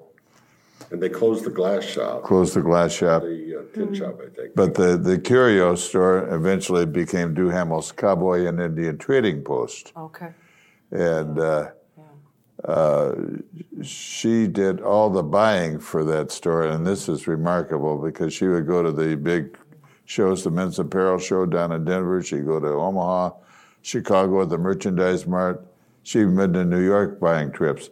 And 0.91 1.01
they 1.01 1.09
closed 1.09 1.43
the 1.43 1.49
glass 1.49 1.83
shop, 1.83 2.23
closed 2.23 2.53
the 2.53 2.61
glass 2.61 2.93
shop. 2.93 3.23
the 3.23 3.59
uh, 3.59 3.75
tin 3.75 3.93
shop, 3.93 4.19
I 4.21 4.29
think. 4.35 4.55
But 4.55 4.75
the, 4.75 4.97
the 4.97 5.17
curio 5.17 5.75
store 5.75 6.27
eventually 6.33 6.85
became 6.85 7.33
Duhamel's 7.33 7.91
Cowboy 7.91 8.45
and 8.45 8.59
Indian 8.61 8.97
Trading 8.97 9.43
Post. 9.43 9.93
okay. 9.97 10.29
And 10.91 11.37
uh, 11.39 11.71
she 13.83 14.47
did 14.47 14.81
all 14.81 15.09
the 15.09 15.23
buying 15.23 15.79
for 15.79 16.03
that 16.03 16.31
store. 16.31 16.63
And 16.63 16.85
this 16.85 17.07
is 17.07 17.27
remarkable 17.27 17.97
because 17.97 18.33
she 18.33 18.47
would 18.47 18.67
go 18.67 18.83
to 18.83 18.91
the 18.91 19.15
big 19.15 19.57
shows, 20.05 20.43
the 20.43 20.51
Men's 20.51 20.79
Apparel 20.79 21.19
Show 21.19 21.45
down 21.45 21.71
in 21.71 21.85
Denver. 21.85 22.21
She'd 22.23 22.45
go 22.45 22.59
to 22.59 22.67
Omaha, 22.67 23.31
Chicago 23.81 24.41
at 24.41 24.49
the 24.49 24.57
Merchandise 24.57 25.27
Mart. 25.27 25.65
She 26.03 26.21
even 26.21 26.35
been 26.35 26.53
to 26.53 26.65
New 26.65 26.83
York 26.83 27.19
buying 27.19 27.51
trips 27.51 27.89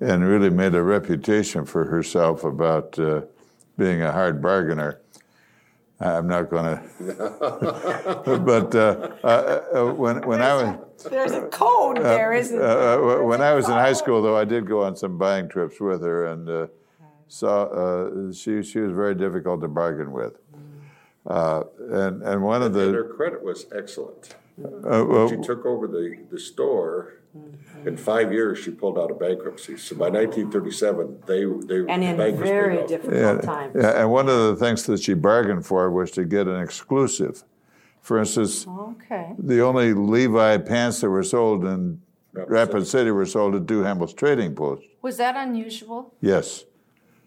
and 0.00 0.26
really 0.26 0.50
made 0.50 0.74
a 0.74 0.82
reputation 0.82 1.64
for 1.64 1.84
herself 1.84 2.42
about 2.44 2.98
uh, 2.98 3.22
being 3.78 4.02
a 4.02 4.10
hard 4.10 4.42
bargainer. 4.42 5.00
I'm 6.00 6.26
not 6.26 6.50
going 6.50 6.64
to. 6.98 8.42
but 8.44 8.74
uh, 8.74 9.08
uh, 9.22 9.62
uh, 9.88 9.92
when 9.94 10.26
when 10.26 10.42
I 10.42 10.54
was 10.54 11.04
There's 11.10 11.32
a 11.32 11.42
code 11.48 11.98
there, 11.98 12.32
isn't 12.32 12.60
uh, 12.60 12.74
there? 12.74 13.20
uh, 13.20 13.22
when 13.24 13.40
I 13.40 13.54
was 13.54 13.66
in 13.66 13.74
high 13.74 13.92
school, 13.92 14.20
though, 14.22 14.36
I 14.36 14.44
did 14.44 14.66
go 14.66 14.82
on 14.82 14.96
some 14.96 15.16
buying 15.18 15.48
trips 15.48 15.80
with 15.80 16.02
her, 16.02 16.26
and 16.26 16.48
uh, 16.48 16.66
saw 17.28 17.64
uh, 17.64 18.32
she 18.32 18.62
she 18.62 18.80
was 18.80 18.92
very 18.92 19.14
difficult 19.14 19.60
to 19.62 19.68
bargain 19.68 20.12
with. 20.12 20.34
Uh, 21.24 21.62
and 21.78 22.22
and 22.22 22.42
one 22.42 22.62
of 22.62 22.74
And 22.74 22.94
her 22.94 23.04
credit 23.14 23.44
was 23.44 23.66
excellent. 23.72 24.34
uh, 24.64 25.04
well, 25.06 25.28
She 25.28 25.36
took 25.36 25.64
over 25.64 25.86
the, 25.86 26.18
the 26.30 26.38
store. 26.40 27.14
In 27.86 27.96
five 27.96 28.32
years, 28.32 28.58
she 28.58 28.70
pulled 28.70 28.98
out 28.98 29.10
of 29.10 29.18
bankruptcy. 29.18 29.76
So 29.78 29.96
by 29.96 30.10
1937, 30.10 31.22
they 31.26 31.44
they 31.66 31.78
And 31.92 32.04
in 32.04 32.16
the 32.16 32.22
bank 32.22 32.38
was 32.40 32.48
very 32.48 32.78
off. 32.82 32.88
difficult 32.88 33.16
Yeah, 33.16 33.40
times. 33.40 33.74
yeah, 33.74 34.00
and 34.02 34.10
one 34.10 34.28
of 34.28 34.38
the 34.48 34.56
things 34.56 34.84
that 34.86 35.00
she 35.02 35.14
bargained 35.14 35.64
for 35.64 35.90
was 35.90 36.10
to 36.12 36.24
get 36.24 36.46
an 36.46 36.60
exclusive. 36.60 37.42
For 38.00 38.18
instance, 38.18 38.66
Okay. 38.68 39.34
the 39.38 39.60
only 39.62 39.94
Levi 39.94 40.58
pants 40.58 41.00
that 41.00 41.08
were 41.10 41.22
sold 41.22 41.64
in 41.64 42.02
Rapid 42.34 42.50
Rapid 42.50 42.86
City 42.86 43.10
were 43.10 43.26
sold 43.26 43.54
at 43.54 43.62
Duhamel's 43.66 44.12
Trading 44.14 44.54
Post. 44.54 44.82
Was 45.02 45.16
that 45.16 45.34
unusual? 45.36 46.12
Yes. 46.20 46.64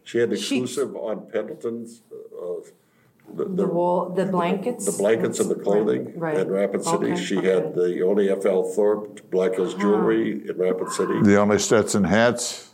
She 0.04 0.20
had 0.20 0.30
She- 0.38 0.58
exclusive 0.60 0.96
on 0.96 1.28
Pendleton's, 1.32 2.04
uh, 2.12 2.62
the, 3.34 3.46
The 3.46 3.67
wool, 3.67 4.10
the 4.15 4.25
blankets? 4.25 4.86
the 4.86 4.98
blankets 4.98 5.39
and 5.39 5.50
the 5.50 5.55
clothing 5.55 6.13
Right. 6.17 6.38
in 6.38 6.50
Rapid 6.50 6.84
City. 6.84 7.12
Okay, 7.12 7.15
She 7.22 7.38
okay. 7.38 7.48
had 7.48 7.75
the 7.75 8.01
only 8.03 8.29
F.L. 8.29 8.63
Thorpe 8.63 9.29
Black 9.32 9.55
Hills 9.55 9.74
jewelry 9.75 10.48
in 10.50 10.58
Rapid 10.58 10.89
City. 10.91 11.22
The 11.22 11.38
only 11.39 11.60
Stetson 11.60 12.03
hats. 12.05 12.72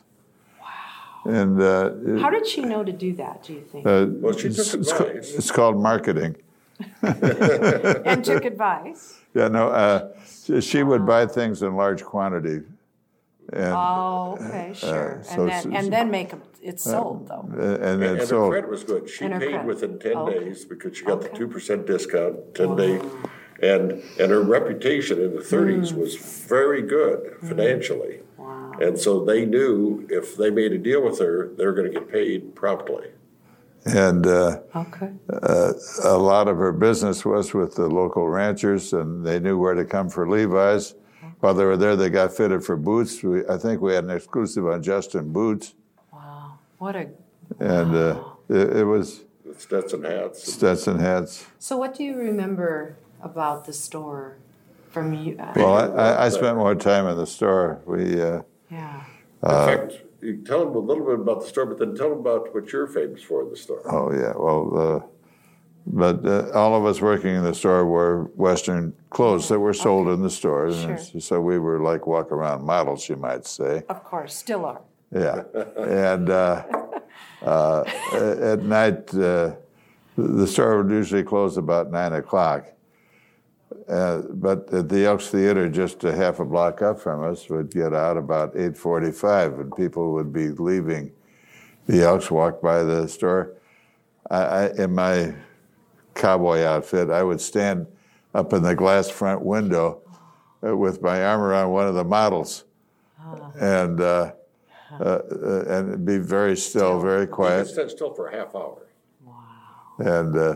Wow. 0.60 1.32
And 1.34 1.62
uh, 1.62 2.20
How 2.22 2.30
did 2.30 2.46
she 2.48 2.62
know 2.62 2.84
to 2.84 2.92
do 2.92 3.14
that, 3.16 3.44
do 3.44 3.54
you 3.54 3.62
think? 3.62 3.86
uh, 3.88 4.06
Well, 4.10 4.34
she 4.34 4.50
took 4.50 4.60
it's, 4.60 4.74
it's 4.74 4.94
ca- 4.94 5.06
advice. 5.06 5.34
it's 5.36 5.52
called 5.52 5.78
marketing. 5.82 6.36
And 7.02 8.24
took 8.26 8.46
advice? 8.46 9.20
Yeah, 9.34 9.48
no, 9.48 9.70
uh, 9.70 10.10
she- 10.46 10.62
she 10.62 10.84
would 10.84 11.06
buy 11.06 11.26
things 11.26 11.62
in 11.64 11.76
large 11.76 12.04
quantity. 12.04 12.62
And, 13.54 13.74
Oh, 13.74 14.38
okay, 14.40 14.72
sure. 14.74 15.20
Uh, 15.20 15.24
so 15.24 15.42
And 15.42 15.50
then, 15.52 15.76
and 15.76 15.94
then 15.94 16.12
make 16.12 16.34
it, 16.34 16.40
it's 16.62 16.86
uh, 16.88 16.92
sold 16.92 17.28
though. 17.28 17.48
Uh, 17.58 17.86
and 17.86 18.02
then 18.02 18.12
And 18.12 18.20
her 18.20 18.26
sold. 18.26 18.52
credit 18.52 18.70
was 18.70 18.84
good. 18.84 19.10
She 19.10 19.26
And 19.26 19.40
paid 19.40 19.50
credit. 19.50 19.66
within 19.66 20.00
ten 20.00 20.14
oh, 20.16 20.28
Okay. 20.28 20.40
days 20.40 20.66
because 20.66 20.98
she 20.98 21.06
got 21.06 21.22
the 21.22 21.30
two 21.30 21.48
percent 21.48 21.86
discount, 21.88 22.56
ten 22.56 22.76
day. 22.76 23.02
And, 23.62 24.02
and 24.20 24.32
her 24.32 24.42
reputation 24.42 25.22
in 25.22 25.36
the 25.36 25.42
thirties 25.44 25.92
hmm. 25.92 26.00
was 26.00 26.16
very 26.16 26.82
good 26.82 27.36
hmm. 27.40 27.48
financially. 27.48 28.20
Wow. 28.38 28.74
And 28.82 28.98
so 28.98 29.24
they 29.24 29.46
knew 29.46 30.08
if 30.10 30.36
they 30.36 30.50
made 30.50 30.72
a 30.72 30.80
deal 30.80 31.04
with 31.04 31.20
her, 31.20 31.52
they 31.56 31.66
were 31.66 31.74
gonna 31.74 31.90
get 31.90 32.12
paid 32.12 32.56
promptly. 32.56 33.08
And 33.86 34.26
uh, 34.28 34.60
Okay. 34.76 35.12
Uh, 35.32 35.74
a 36.04 36.18
lot 36.18 36.48
of 36.48 36.58
her 36.58 36.72
business 36.72 37.26
was 37.26 37.54
with 37.54 37.76
the 37.76 37.88
local 37.88 38.30
ranchers, 38.30 38.94
and 38.94 39.26
they 39.26 39.40
knew 39.40 39.58
where 39.58 39.74
to 39.74 39.86
come 39.86 40.10
for 40.10 40.30
Levi's. 40.30 40.96
While 41.40 41.56
they 41.56 41.66
were 41.66 41.78
there, 41.78 41.96
they 41.96 42.10
got 42.10 42.32
fitted 42.34 42.64
for 42.64 42.76
boots. 42.76 43.24
We, 43.24 43.46
I 43.48 43.58
think 43.58 43.82
we 43.82 43.94
had 43.94 44.04
an 44.04 44.12
exclusive 44.12 44.68
on 44.68 44.84
Justin 44.84 45.34
boots, 45.34 45.74
Wow. 45.74 45.81
What 46.82 46.96
a, 46.96 47.10
and 47.60 47.96
uh, 47.96 48.24
it, 48.50 48.78
it 48.78 48.84
was 48.86 49.22
The 49.46 49.54
Stetson 49.54 50.04
hats. 50.04 50.52
Stetson 50.52 50.98
hats. 50.98 51.46
so 51.60 51.78
what 51.78 51.94
do 51.94 52.04
you 52.04 52.18
remember 52.18 52.98
about 53.22 53.68
the 53.68 53.74
store 53.74 54.38
from 54.90 55.14
you? 55.14 55.38
uh, 55.40 55.54
Well, 55.56 55.76
I, 55.76 55.86
I, 56.06 56.26
I 56.26 56.30
spent 56.30 56.58
more 56.58 56.74
time 56.74 57.06
in 57.06 57.18
the 57.18 57.28
store. 57.28 57.82
We 57.86 58.20
uh, 58.20 58.42
Yeah. 58.72 59.04
In 59.44 59.50
fact, 59.70 59.94
you 60.22 60.38
tell 60.44 60.66
them 60.66 60.76
a 60.76 60.80
little 60.80 61.06
bit 61.06 61.20
about 61.20 61.42
the 61.42 61.48
store, 61.50 61.68
but 61.68 61.78
then 61.78 61.94
tell 61.96 62.10
them 62.10 62.18
about 62.18 62.52
what 62.52 62.72
you're 62.74 62.88
famous 62.88 63.22
for 63.22 63.44
in 63.44 63.52
the 63.52 63.58
store. 63.58 63.82
Oh 63.86 64.12
yeah, 64.12 64.34
well, 64.36 64.64
uh, 64.76 65.00
but 65.86 66.26
uh, 66.26 66.50
all 66.58 66.74
of 66.76 66.84
us 66.88 67.00
working 67.00 67.36
in 67.36 67.44
the 67.44 67.54
store 67.54 67.86
wore 67.86 68.32
Western 68.36 68.94
clothes 69.12 69.50
that 69.50 69.60
were 69.60 69.74
sold 69.76 70.08
in 70.08 70.24
the 70.24 70.32
store, 70.32 70.66
and 70.66 71.00
Sure. 71.00 71.22
so 71.22 71.42
we 71.42 71.60
were 71.60 71.80
like 71.80 72.08
walk 72.08 72.32
around 72.32 72.64
models, 72.64 73.08
you 73.08 73.18
might 73.18 73.46
say. 73.46 73.84
Of 73.88 74.04
course, 74.04 74.34
still 74.36 74.66
are. 74.66 74.82
Yeah, 75.14 75.44
and 75.78 76.30
uh, 76.30 76.64
uh, 77.42 77.84
at 78.14 78.64
night 78.64 79.14
uh, 79.14 79.56
the 80.18 80.48
store 80.48 80.82
would 80.82 80.92
usually 80.92 81.24
close 81.24 81.58
about 81.58 81.92
nine 81.92 82.14
o'clock. 82.14 82.68
Uh, 83.90 84.22
but 84.30 84.74
at 84.74 84.88
the 84.88 85.06
Elks 85.06 85.28
Theater, 85.28 85.68
just 85.68 86.04
a 86.06 86.16
half 86.16 86.40
a 86.40 86.46
block 86.46 86.82
up 86.82 87.00
from 87.00 87.24
us, 87.24 87.50
would 87.50 87.72
get 87.72 87.94
out 87.94 88.16
about 88.16 88.56
eight 88.56 88.78
forty-five, 88.78 89.60
and 89.60 89.76
people 89.76 90.14
would 90.14 90.32
be 90.32 90.50
leaving 90.50 91.12
the 91.88 92.04
Elks, 92.04 92.32
walk 92.32 92.62
by 92.62 92.84
the 92.84 93.08
store. 93.08 93.54
I, 94.30 94.44
I, 94.44 94.72
in 94.78 94.96
my 94.96 95.34
cowboy 96.16 96.60
outfit, 96.62 97.10
I 97.10 97.24
would 97.24 97.42
stand 97.42 97.88
up 98.34 98.54
in 98.54 98.64
the 98.64 98.76
glass 98.76 99.10
front 99.10 99.42
window 99.42 100.02
uh, 100.66 100.78
with 100.78 101.02
my 101.02 101.26
arm 101.26 101.42
around 101.42 101.72
one 101.72 101.88
of 101.88 101.96
the 101.96 102.06
models, 102.06 102.64
and 103.60 104.00
uh, 105.00 105.04
uh, 105.04 105.64
and 105.68 106.06
be 106.06 106.18
very 106.18 106.56
still, 106.58 107.00
very 107.00 107.22
You 107.22 107.28
quiet. 107.28 107.68
stand 107.68 107.92
still 107.92 108.14
for 108.14 108.28
a 108.28 108.36
half 108.36 108.56
hour. 108.56 108.88
Wow. 109.26 109.36
And 110.00 110.36
uh, 110.36 110.56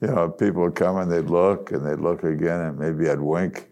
you 0.00 0.08
know, 0.08 0.28
people 0.28 0.62
would 0.62 0.74
come 0.74 0.96
and 0.98 1.10
they'd 1.10 1.30
look 1.30 1.72
and 1.72 1.86
they'd 1.86 2.00
look 2.00 2.24
again, 2.24 2.60
and 2.60 2.78
maybe 2.78 3.08
I'd 3.08 3.20
wink. 3.20 3.68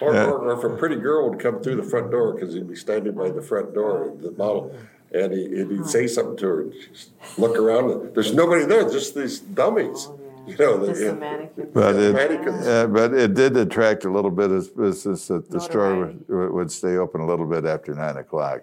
Or, 0.00 0.16
or, 0.16 0.38
or 0.48 0.52
if 0.58 0.64
a 0.64 0.76
pretty 0.76 0.96
girl 0.96 1.30
would 1.30 1.38
come 1.38 1.62
through 1.62 1.76
the 1.76 1.82
front 1.84 2.10
door, 2.10 2.34
because 2.34 2.54
he'd 2.54 2.68
be 2.68 2.74
standing 2.74 3.14
by 3.14 3.30
the 3.30 3.40
front 3.40 3.72
door, 3.72 4.12
the 4.20 4.32
model, 4.32 4.74
and 5.14 5.32
he, 5.32 5.48
he'd 5.48 5.86
say 5.86 6.08
something 6.08 6.36
to 6.38 6.46
her, 6.46 6.60
and 6.62 6.74
she'd 6.74 6.92
just 6.92 7.10
look 7.38 7.56
around, 7.56 7.90
and 7.90 8.14
there's 8.14 8.34
nobody 8.34 8.64
there, 8.64 8.82
just 8.90 9.14
these 9.14 9.38
dummies. 9.38 10.08
You 10.46 10.56
know, 10.56 10.86
Just 10.86 11.00
the, 11.00 11.06
the 11.06 11.14
mannequin. 11.14 11.70
But 11.72 11.96
it, 11.96 12.12
mannequins. 12.14 12.66
uh, 12.66 12.86
but 12.88 13.14
it 13.14 13.34
did 13.34 13.56
attract 13.56 14.04
a 14.04 14.10
little 14.10 14.30
bit 14.30 14.50
of 14.50 14.76
business 14.76 15.28
that 15.28 15.48
the 15.50 15.60
store 15.60 15.94
Notoriety. 15.96 16.18
would, 16.28 16.52
would 16.52 16.70
stay 16.72 16.96
open 16.96 17.20
a 17.20 17.26
little 17.26 17.46
bit 17.46 17.64
after 17.64 17.94
nine 17.94 18.16
o'clock. 18.16 18.62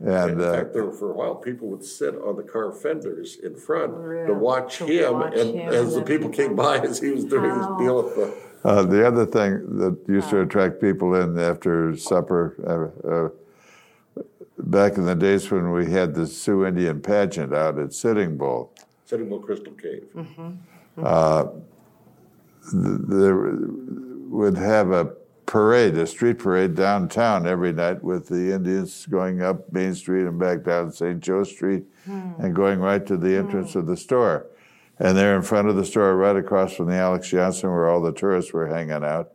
And 0.00 0.32
In 0.32 0.40
uh, 0.40 0.52
fact, 0.52 0.74
there 0.74 0.90
for 0.90 1.10
a 1.10 1.14
while, 1.14 1.34
people 1.36 1.68
would 1.68 1.84
sit 1.84 2.14
on 2.16 2.36
the 2.36 2.42
car 2.42 2.72
fenders 2.72 3.36
in 3.42 3.54
front 3.54 3.92
Really? 3.94 4.26
to 4.26 4.34
watch 4.34 4.78
To 4.78 4.86
him, 4.86 5.12
watch 5.14 5.34
and 5.34 5.54
him 5.54 5.68
as 5.72 5.94
the 5.94 6.02
people 6.02 6.28
came 6.28 6.54
by, 6.54 6.78
as 6.78 7.00
he 7.00 7.10
was 7.10 7.24
doing 7.24 7.44
his 7.44 7.66
Wow. 7.66 7.78
deal 7.78 8.00
at 8.00 8.14
the. 8.16 8.34
uh, 8.68 8.82
the 8.82 9.06
other 9.06 9.24
thing 9.24 9.78
that 9.78 9.96
used 10.06 10.28
to 10.30 10.40
attract 10.40 10.80
people 10.80 11.14
in 11.14 11.38
after 11.38 11.96
supper, 11.96 12.92
uh, 13.06 13.08
uh, 13.08 14.22
back 14.58 14.98
in 14.98 15.06
the 15.06 15.14
days 15.14 15.50
when 15.50 15.70
we 15.70 15.90
had 15.90 16.14
the 16.14 16.26
Sioux 16.26 16.66
Indian 16.66 17.00
pageant 17.00 17.54
out 17.54 17.78
at 17.78 17.94
Sitting 17.94 18.36
Bull, 18.36 18.72
Sitting 19.14 19.42
Crystal 19.42 19.72
Cave. 19.74 20.08
Mm-hmm. 20.12 20.42
Mm-hmm. 20.98 21.04
Uh, 21.04 21.44
there 22.72 23.36
would 24.28 24.56
have 24.56 24.90
a 24.90 25.12
parade, 25.46 25.96
a 25.96 26.06
street 26.06 26.40
parade 26.40 26.74
downtown 26.74 27.46
every 27.46 27.72
night 27.72 28.02
with 28.02 28.26
the 28.26 28.52
Indians 28.52 29.06
going 29.06 29.40
up 29.40 29.72
Main 29.72 29.94
Street 29.94 30.26
and 30.26 30.36
back 30.36 30.64
down 30.64 30.90
St. 30.90 31.20
Joe 31.20 31.44
Street 31.44 31.84
hmm. 32.06 32.32
and 32.40 32.56
going 32.56 32.80
right 32.80 33.06
to 33.06 33.16
the 33.16 33.36
entrance 33.36 33.74
hmm. 33.74 33.80
of 33.80 33.86
the 33.86 33.96
store. 33.96 34.46
And 34.98 35.16
there 35.16 35.36
in 35.36 35.42
front 35.42 35.68
of 35.68 35.76
the 35.76 35.84
store, 35.84 36.16
right 36.16 36.34
across 36.34 36.74
from 36.74 36.88
the 36.88 36.96
Alex 36.96 37.28
Johnson, 37.28 37.70
where 37.70 37.88
all 37.88 38.00
the 38.02 38.12
tourists 38.12 38.52
were 38.52 38.66
hanging 38.66 39.04
out, 39.04 39.30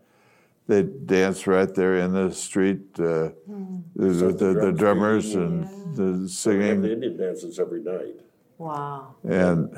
they 0.68 0.84
dance 0.84 1.48
right 1.48 1.74
there 1.74 1.96
in 1.96 2.12
the 2.12 2.34
street. 2.34 2.82
Uh, 3.00 3.30
hmm. 3.48 3.80
the, 3.96 4.08
the, 4.08 4.32
the, 4.34 4.54
the 4.66 4.72
drummers 4.74 5.36
and 5.36 5.64
the 5.96 6.50
We 6.50 6.68
have 6.68 6.82
the. 6.82 6.92
Indian 6.92 7.16
dances 7.16 7.60
every 7.60 7.82
night. 7.82 8.16
Wow. 8.60 9.16
And 9.24 9.74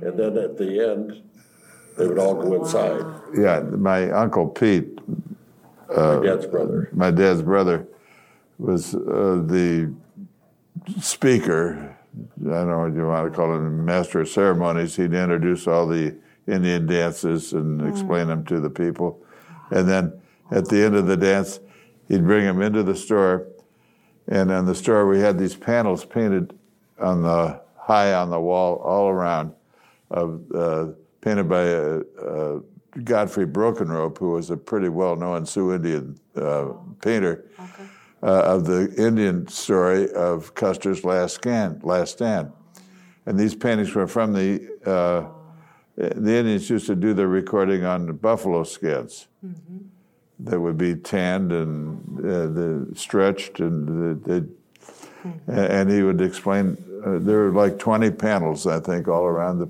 And 0.00 0.16
then 0.18 0.38
at 0.38 0.56
the 0.56 0.88
end, 0.92 1.22
they 1.96 2.06
would 2.06 2.18
all 2.20 2.34
go 2.36 2.54
inside. 2.62 3.02
yeah, 3.36 3.58
my 3.60 4.08
uncle 4.12 4.46
Pete, 4.48 5.00
My 5.88 6.20
dad's 6.22 6.46
brother. 6.46 6.88
my 6.92 7.10
dad's 7.10 7.42
brother 7.42 7.88
was 8.58 8.94
uh, 8.94 9.42
the 9.46 9.92
speaker. 11.00 11.96
I 12.40 12.50
don't 12.50 12.68
know 12.68 12.78
what 12.80 12.94
you 12.94 13.06
want 13.06 13.30
to 13.32 13.36
call 13.36 13.54
him, 13.54 13.84
master 13.84 14.20
of 14.20 14.28
ceremonies. 14.28 14.94
He'd 14.96 15.12
introduce 15.14 15.66
all 15.66 15.86
the 15.88 16.14
Indian 16.46 16.86
dances 16.86 17.52
and 17.52 17.86
explain 17.88 18.28
them 18.28 18.44
to 18.46 18.60
the 18.60 18.70
people. 18.70 19.20
And 19.70 19.88
then 19.88 20.20
at 20.50 20.68
the 20.68 20.82
end 20.84 20.94
of 20.96 21.06
the 21.06 21.16
dance, 21.16 21.60
he'd 22.08 22.24
bring 22.24 22.44
them 22.44 22.62
into 22.62 22.82
the 22.82 22.94
store. 22.96 23.46
And 24.28 24.50
in 24.50 24.64
the 24.66 24.74
store, 24.74 25.06
we 25.06 25.20
had 25.20 25.38
these 25.38 25.56
panels 25.56 26.04
painted 26.04 26.58
on 27.00 27.22
the 27.22 27.60
high 27.88 28.12
on 28.12 28.28
the 28.28 28.38
wall 28.38 28.76
all 28.84 29.08
around, 29.08 29.54
of 30.10 30.42
uh, 30.54 30.88
painted 31.22 31.48
by 31.48 31.72
uh, 31.72 32.02
uh, 32.22 32.60
Godfrey 33.02 33.46
Broken 33.46 33.88
Rope, 33.88 34.18
who 34.18 34.32
was 34.32 34.50
a 34.50 34.56
pretty 34.58 34.90
well-known 34.90 35.46
Sioux 35.46 35.74
Indian 35.74 36.20
uh, 36.36 36.68
painter 37.00 37.46
uh, 38.22 38.54
of 38.54 38.66
the 38.66 38.94
Indian 38.98 39.48
story 39.48 40.12
of 40.12 40.54
Custer's 40.54 41.02
last 41.02 41.36
scan, 41.36 41.80
last 41.82 42.12
stand. 42.12 42.52
And 43.24 43.38
these 43.38 43.54
paintings 43.54 43.94
were 43.94 44.06
from 44.06 44.34
the 44.34 44.68
uh, 44.84 45.32
the 45.96 46.36
Indians 46.36 46.70
used 46.70 46.86
to 46.86 46.94
do 46.94 47.12
their 47.12 47.26
recording 47.26 47.84
on 47.84 48.06
the 48.06 48.12
buffalo 48.12 48.64
skins 48.64 49.26
that 50.38 50.60
would 50.60 50.78
be 50.78 50.94
tanned 50.94 51.50
and 51.50 52.20
uh, 52.20 52.46
the, 52.46 52.88
stretched, 52.94 53.58
and 53.58 54.22
the, 54.24 54.30
the, 54.30 54.48
and 55.48 55.90
he 55.90 56.02
would 56.02 56.20
explain. 56.20 56.76
Uh, 57.04 57.18
there 57.18 57.38
were 57.38 57.52
like 57.52 57.78
20 57.78 58.10
panels, 58.12 58.66
I 58.66 58.80
think, 58.80 59.08
all 59.08 59.24
around 59.24 59.58
the 59.58 59.68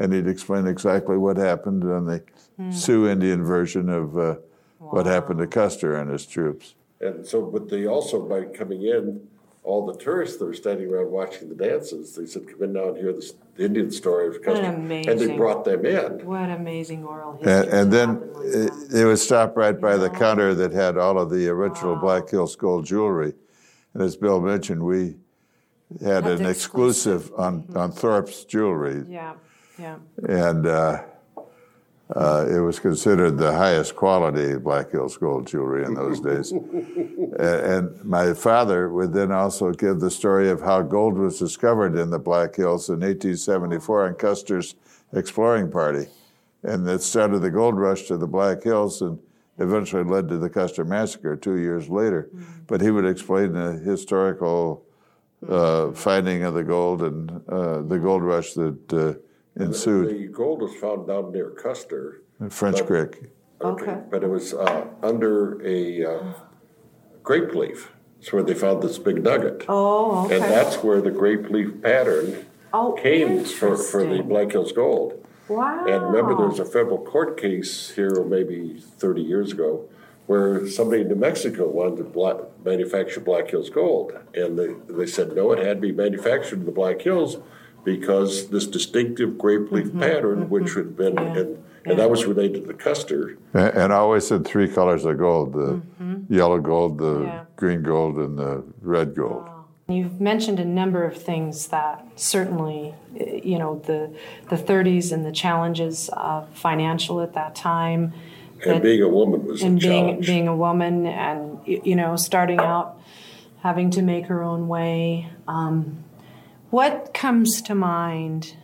and 0.00 0.14
he'd 0.14 0.26
explain 0.26 0.66
exactly 0.66 1.18
what 1.18 1.36
happened 1.36 1.84
on 1.84 2.06
the 2.06 2.22
Sioux 2.70 3.06
Indian 3.06 3.44
version 3.44 3.90
of 3.90 4.18
uh, 4.18 4.36
what 4.78 5.04
happened 5.04 5.38
to 5.40 5.46
Custer 5.46 5.96
and 5.96 6.10
his 6.10 6.26
troops. 6.26 6.74
And 7.00 7.26
so, 7.26 7.42
but 7.42 7.68
they 7.68 7.86
also, 7.86 8.26
by 8.26 8.44
coming 8.44 8.82
in, 8.82 9.28
all 9.62 9.84
the 9.84 9.98
tourists 9.98 10.38
that 10.38 10.46
were 10.46 10.54
standing 10.54 10.90
around 10.90 11.10
watching 11.10 11.50
the 11.50 11.54
dances, 11.54 12.16
they 12.16 12.24
said, 12.24 12.48
come 12.48 12.62
in 12.62 12.72
now 12.72 12.88
and 12.88 12.96
hear 12.96 13.12
this, 13.12 13.34
the 13.56 13.64
Indian 13.66 13.90
story 13.90 14.28
of 14.28 14.42
Custer. 14.42 14.64
And 14.64 14.90
they 14.90 15.36
brought 15.36 15.66
them 15.66 15.84
in. 15.84 16.24
What 16.24 16.48
amazing 16.48 17.04
oral 17.04 17.34
history. 17.34 17.52
And, 17.52 17.68
and 17.68 17.92
then 17.92 18.20
like 18.32 18.44
it, 18.46 18.88
that. 18.88 19.00
it 19.02 19.04
would 19.04 19.18
stop 19.18 19.54
right 19.54 19.78
by 19.78 19.98
the 19.98 20.08
counter 20.08 20.54
that 20.54 20.72
had 20.72 20.96
all 20.96 21.18
of 21.18 21.28
the 21.28 21.46
original 21.48 21.96
Black 21.96 22.30
Hills 22.30 22.56
gold 22.56 22.86
jewelry. 22.86 23.34
And 23.92 24.02
as 24.02 24.16
Bill 24.16 24.40
mentioned, 24.40 24.82
we 24.82 25.16
had 26.02 26.26
an 26.26 26.46
exclusive 26.46 27.32
on, 27.36 27.64
on 27.74 27.92
Thorpe's 27.92 28.44
jewelry. 28.44 29.04
Yeah, 29.08 29.34
yeah. 29.78 29.96
And 30.28 30.66
uh, 30.66 31.02
uh, 32.14 32.46
it 32.48 32.58
was 32.60 32.80
considered 32.80 33.38
the 33.38 33.52
highest 33.52 33.94
quality 33.96 34.56
Black 34.56 34.90
Hills 34.90 35.16
gold 35.16 35.46
jewelry 35.46 35.84
in 35.84 35.94
those 35.94 36.20
days. 36.20 36.52
A- 37.38 37.76
and 37.76 38.04
my 38.04 38.32
father 38.34 38.88
would 38.88 39.12
then 39.12 39.30
also 39.32 39.72
give 39.72 40.00
the 40.00 40.10
story 40.10 40.50
of 40.50 40.60
how 40.60 40.82
gold 40.82 41.16
was 41.16 41.38
discovered 41.38 41.96
in 41.96 42.10
the 42.10 42.18
Black 42.18 42.56
Hills 42.56 42.88
in 42.88 43.00
1874 43.00 44.06
on 44.08 44.14
Custer's 44.14 44.74
exploring 45.12 45.70
party. 45.70 46.06
And 46.62 46.86
it 46.88 47.02
started 47.02 47.38
the 47.40 47.50
gold 47.50 47.78
rush 47.78 48.02
to 48.08 48.16
the 48.16 48.26
Black 48.26 48.62
Hills 48.62 49.02
and 49.02 49.18
eventually 49.58 50.04
led 50.04 50.28
to 50.28 50.38
the 50.38 50.50
Custer 50.50 50.84
Massacre 50.84 51.36
two 51.36 51.56
years 51.58 51.88
later. 51.88 52.28
But 52.66 52.80
he 52.80 52.90
would 52.90 53.06
explain 53.06 53.52
the 53.52 53.72
historical 53.72 54.84
uh, 55.48 55.92
finding 55.92 56.42
of 56.42 56.54
the 56.54 56.64
gold 56.64 57.02
and 57.02 57.30
uh, 57.48 57.82
the 57.82 57.98
gold 57.98 58.22
rush 58.22 58.52
that 58.54 58.92
uh, 58.92 59.62
ensued 59.62 60.08
The 60.08 60.26
gold 60.28 60.60
was 60.62 60.74
found 60.76 61.06
down 61.06 61.32
near 61.32 61.50
Custer. 61.50 62.22
in 62.40 62.50
French 62.50 62.84
Creek. 62.86 63.30
Okay. 63.60 63.98
But 64.10 64.22
it 64.24 64.28
was 64.28 64.54
uh, 64.54 64.86
under 65.02 65.60
a 65.66 66.04
uh, 66.04 66.32
grape 67.22 67.52
leaf. 67.54 67.92
That's 68.18 68.32
where 68.32 68.42
they 68.42 68.54
found 68.54 68.82
this 68.82 68.98
big 68.98 69.22
nugget. 69.22 69.64
Oh, 69.68 70.26
okay. 70.26 70.36
And 70.36 70.44
that's 70.44 70.82
where 70.82 71.00
the 71.00 71.10
grape 71.10 71.48
leaf 71.50 71.82
pattern 71.82 72.46
Oh, 72.72 72.92
came 72.92 73.44
for, 73.44 73.76
for 73.76 74.06
the. 74.06 74.22
Black 74.22 74.52
Hills 74.52 74.70
Gold. 74.72 75.26
Wow. 75.48 75.84
And 75.86 76.04
remember, 76.04 76.36
there 76.36 76.46
was 76.46 76.60
a 76.60 76.64
federal 76.64 76.98
court 77.04 77.36
case 77.40 77.90
here 77.90 78.22
maybe 78.22 78.78
30 78.78 79.22
years 79.22 79.50
ago 79.52 79.88
where 80.30 80.64
somebody 80.68 81.02
in 81.02 81.08
New 81.08 81.16
Mexico 81.16 81.68
wanted 81.68 81.96
to 81.96 82.04
black, 82.04 82.36
manufacture 82.64 83.18
Black 83.18 83.50
Hills 83.50 83.68
Gold. 83.68 84.12
And 84.32 84.56
they, 84.56 84.68
they 84.88 85.06
said, 85.06 85.34
no, 85.34 85.50
it 85.50 85.58
had 85.66 85.78
to 85.78 85.80
be 85.80 85.90
manufactured 85.90 86.60
in 86.60 86.66
the 86.66 86.70
Black 86.70 87.02
Hills 87.02 87.38
because 87.82 88.48
this 88.50 88.68
distinctive 88.68 89.36
grape 89.36 89.72
leaf 89.72 89.92
pattern, 89.98 90.48
which 90.48 90.74
had 90.74 90.96
been, 90.96 91.16
Mm-hmm. 91.16 91.34
Yeah. 91.34 91.40
and, 91.42 91.64
and 91.86 91.98
that 91.98 92.10
was 92.10 92.26
related 92.26 92.60
to 92.60 92.66
the 92.68 92.74
Custer. 92.74 93.38
And, 93.54 93.74
and 93.76 93.92
I 93.92 93.96
always 93.96 94.24
said 94.24 94.44
three 94.46 94.68
colors 94.68 95.04
of 95.04 95.18
gold 95.18 95.52
the 95.54 95.82
yellow 96.28 96.60
gold, 96.60 96.98
the 96.98 97.04
Mm-hmm. 97.04 97.24
Yeah. 97.24 97.44
green 97.56 97.82
gold, 97.82 98.16
and 98.18 98.38
the 98.38 98.62
red 98.82 99.16
gold. 99.16 99.48
You've 99.88 100.20
mentioned 100.20 100.60
a 100.60 100.64
number 100.64 101.02
of 101.02 101.20
things 101.20 101.66
that 101.68 102.06
certainly, 102.14 102.94
eh, 103.18 103.40
you 103.42 103.58
know, 103.58 103.80
the 103.84 104.14
the 104.48 104.56
30s 104.56 105.10
and 105.10 105.26
the 105.26 105.32
challenges 105.32 106.08
of 106.12 106.48
financial 106.56 107.20
at 107.20 107.32
that 107.34 107.56
time, 107.56 108.12
And 108.64 108.76
that- 108.76 108.82
being 108.82 109.02
a 109.02 109.08
woman 109.08 109.44
was 109.46 109.62
a 109.62 109.66
and 109.66 109.80
being 109.80 110.06
challenge. 110.06 110.26
being 110.26 110.48
a 110.48 110.56
woman, 110.56 111.06
and 111.06 111.58
you 111.66 111.96
know, 111.96 112.16
starting 112.16 112.58
out, 112.60 112.98
having 113.62 113.90
to 113.90 114.02
make 114.02 114.26
her 114.26 114.42
own 114.42 114.68
way. 114.68 115.28
Um, 115.48 115.98
what 116.70 117.12
comes 117.14 117.60
to 117.62 117.74
mind 117.74 118.54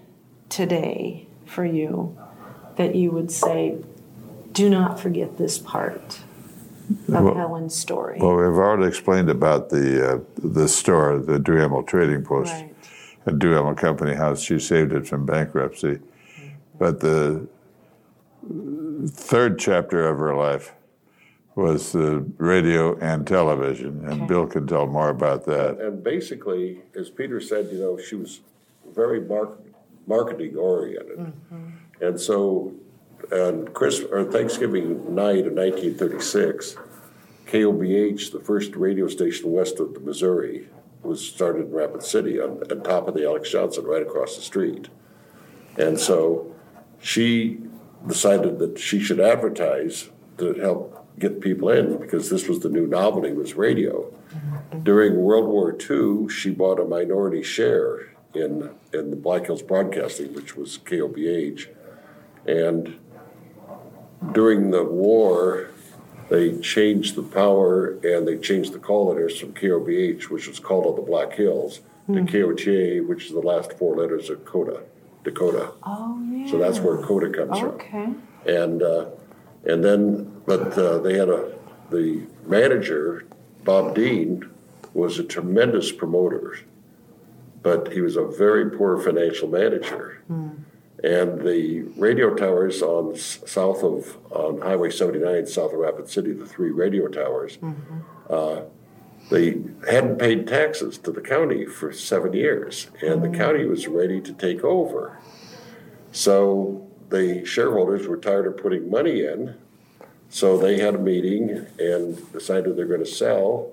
today 0.49 1.27
for 1.45 1.65
you 1.65 2.17
that 2.77 2.95
you 2.95 3.11
would 3.11 3.31
say, 3.31 3.77
do 4.53 4.69
not 4.71 5.01
forget 5.01 5.39
this 5.39 5.59
part 5.59 6.21
of 7.09 7.25
Well- 7.25 7.35
Helen's 7.35 7.75
story? 7.75 8.19
Well, 8.21 8.37
we've 8.37 8.45
already 8.47 8.87
explained 8.87 9.29
about 9.31 9.71
the 9.71 10.15
uh, 10.17 10.19
the 10.43 10.69
store, 10.69 11.19
the 11.19 11.39
Duhamel 11.39 11.83
Trading 11.83 12.23
Post, 12.23 12.53
Right. 12.53 12.75
at 13.27 13.39
Duhamel 13.39 13.75
Company 13.75 14.15
House. 14.15 14.41
She 14.41 14.59
saved 14.59 14.93
it 14.93 15.07
from 15.07 15.25
bankruptcy. 15.27 15.99
But 16.79 17.01
the 17.01 17.47
third 19.07 19.59
chapter 19.59 20.07
of 20.09 20.19
her 20.19 20.35
life 20.35 20.75
was 21.55 21.93
the 21.93 22.25
radio 22.37 22.97
and 22.99 23.27
television, 23.27 24.05
and 24.05 24.23
Okay. 24.23 24.27
Bill 24.27 24.47
can 24.47 24.67
tell 24.67 24.87
more 24.87 25.09
about 25.09 25.47
that. 25.47 25.81
And 25.81 26.05
basically, 26.05 26.83
as 26.95 27.09
Peter 27.09 27.41
said, 27.41 27.69
you 27.73 27.79
know, 27.79 27.99
she 27.99 28.15
was 28.15 28.41
very 28.95 29.21
mark, 29.21 29.59
marketing 30.07 30.57
oriented. 30.57 31.19
Mm-hmm. 31.19 31.69
And 32.03 32.21
so, 32.21 32.75
on 33.33 33.69
Chris, 33.69 34.03
or 34.03 34.25
Thanksgiving 34.25 35.15
night 35.15 35.47
of 35.47 35.55
1936, 35.55 36.77
KOBH, 37.47 38.33
the 38.33 38.41
first 38.41 38.77
radio 38.77 39.09
station 39.09 39.51
west 39.51 39.81
of 39.81 39.95
the 39.95 40.01
Missouri, 40.01 40.69
was 41.03 41.27
started 41.27 41.67
in 41.67 41.73
Rapid 41.73 42.03
City 42.03 42.39
on, 42.39 42.63
on 42.71 42.83
top 42.83 43.09
of 43.09 43.15
the 43.15 43.25
Alex 43.25 43.51
Johnson, 43.51 43.85
right 43.85 44.03
across 44.03 44.37
the 44.37 44.43
street. 44.43 44.89
And 45.79 45.99
so 45.99 46.55
she 47.01 47.61
decided 48.07 48.59
that 48.59 48.79
she 48.79 49.01
should 49.01 49.21
advertise 49.21 50.11
to 50.39 50.55
help 50.55 51.07
get 51.19 51.41
people 51.41 51.71
in 51.71 51.99
because 51.99 52.31
this 52.31 52.47
was 52.49 52.61
the 52.61 52.69
new 52.69 52.87
novelty 52.87 53.33
was 53.33 53.55
radio. 53.55 54.03
Mm-hmm. 54.03 54.83
During 54.83 55.17
World 55.17 55.49
War 55.49 55.77
II, 55.79 56.29
she 56.29 56.51
bought 56.51 56.79
a 56.79 56.85
minority 56.85 57.43
share 57.43 58.13
in 58.35 58.71
in 58.93 59.11
the 59.11 59.17
Black 59.17 59.47
Hills 59.47 59.63
Broadcasting, 59.63 60.35
which 60.35 60.57
was 60.57 60.79
KOBH. 60.79 61.69
And 62.47 62.99
during 64.33 64.71
the 64.71 64.85
war, 64.85 65.71
they 66.29 66.59
changed 66.59 67.15
the 67.15 67.23
power 67.23 67.99
and 68.03 68.27
they 68.27 68.37
changed 68.39 68.73
the 68.73 68.79
call 68.79 69.09
letters 69.09 69.39
from 69.39 69.53
KOBH, 69.53 70.25
which 70.25 70.49
was 70.49 70.59
called 70.59 70.87
on 70.87 70.97
the 70.97 71.03
Black 71.03 71.33
Hills, 71.33 71.81
to 72.07 72.13
mm-hmm. 72.13 72.27
KOTA, 72.27 73.07
which 73.07 73.27
is 73.27 73.33
the 73.33 73.41
last 73.41 73.73
four 73.75 73.97
letters 73.97 74.31
of 74.31 74.45
Coda, 74.45 74.83
Dakota. 75.27 75.73
Oh, 75.83 76.23
yeah. 76.33 76.51
So 76.51 76.57
that's 76.59 76.79
where 76.81 76.97
Coda 76.99 77.31
comes 77.31 77.59
from. 77.59 77.69
Okay. 77.71 78.09
And, 78.47 78.83
uh, 78.83 79.07
and 79.65 79.85
then, 79.85 80.41
but 80.47 80.79
uh, 80.79 80.99
they 80.99 81.15
had 81.19 81.29
a, 81.29 81.53
the 81.91 82.23
manager, 82.47 83.27
Bob 83.65 83.95
Dean, 83.95 84.49
was 84.95 85.19
a 85.19 85.25
tremendous 85.25 85.91
promoter, 85.93 86.59
but 87.63 87.93
he 87.93 88.01
was 88.01 88.17
a 88.17 88.25
very 88.25 88.71
poor 88.71 88.97
financial 88.99 89.49
manager. 89.49 90.23
And 91.05 91.41
the 91.43 91.83
radio 91.99 92.35
towers 92.35 92.81
on 92.81 93.17
south 93.17 93.83
of, 93.85 94.17
on 94.31 94.61
Highway 94.63 94.91
79, 94.91 95.47
south 95.47 95.73
of 95.73 95.79
Rapid 95.79 96.09
City, 96.09 96.33
the 96.33 96.47
three 96.47 96.71
radio 96.71 97.07
towers, 97.09 97.59
uh, 98.31 98.63
they 99.29 99.59
hadn't 99.89 100.19
paid 100.19 100.47
taxes 100.47 100.99
to 100.99 101.11
the 101.11 101.21
county 101.21 101.67
for 101.67 101.93
seven 101.93 102.33
years, 102.33 102.89
and 103.03 103.23
the 103.23 103.29
mm. 103.29 103.37
county 103.37 103.65
was 103.65 103.89
ready 103.89 104.21
to 104.21 104.33
take 104.33 104.63
over. 104.63 105.19
So 106.13 106.89
the 107.09 107.45
shareholders 107.45 108.07
were 108.07 108.17
tired 108.17 108.47
of 108.47 108.57
putting 108.57 108.91
money 108.91 109.23
in, 109.23 109.57
so 110.29 110.57
they 110.57 110.79
had 110.79 110.95
a 110.95 110.99
meeting 110.99 111.67
and 111.79 112.33
decided 112.33 112.77
they're 112.77 112.87
going 112.87 113.05
to 113.05 113.07
sell. 113.07 113.73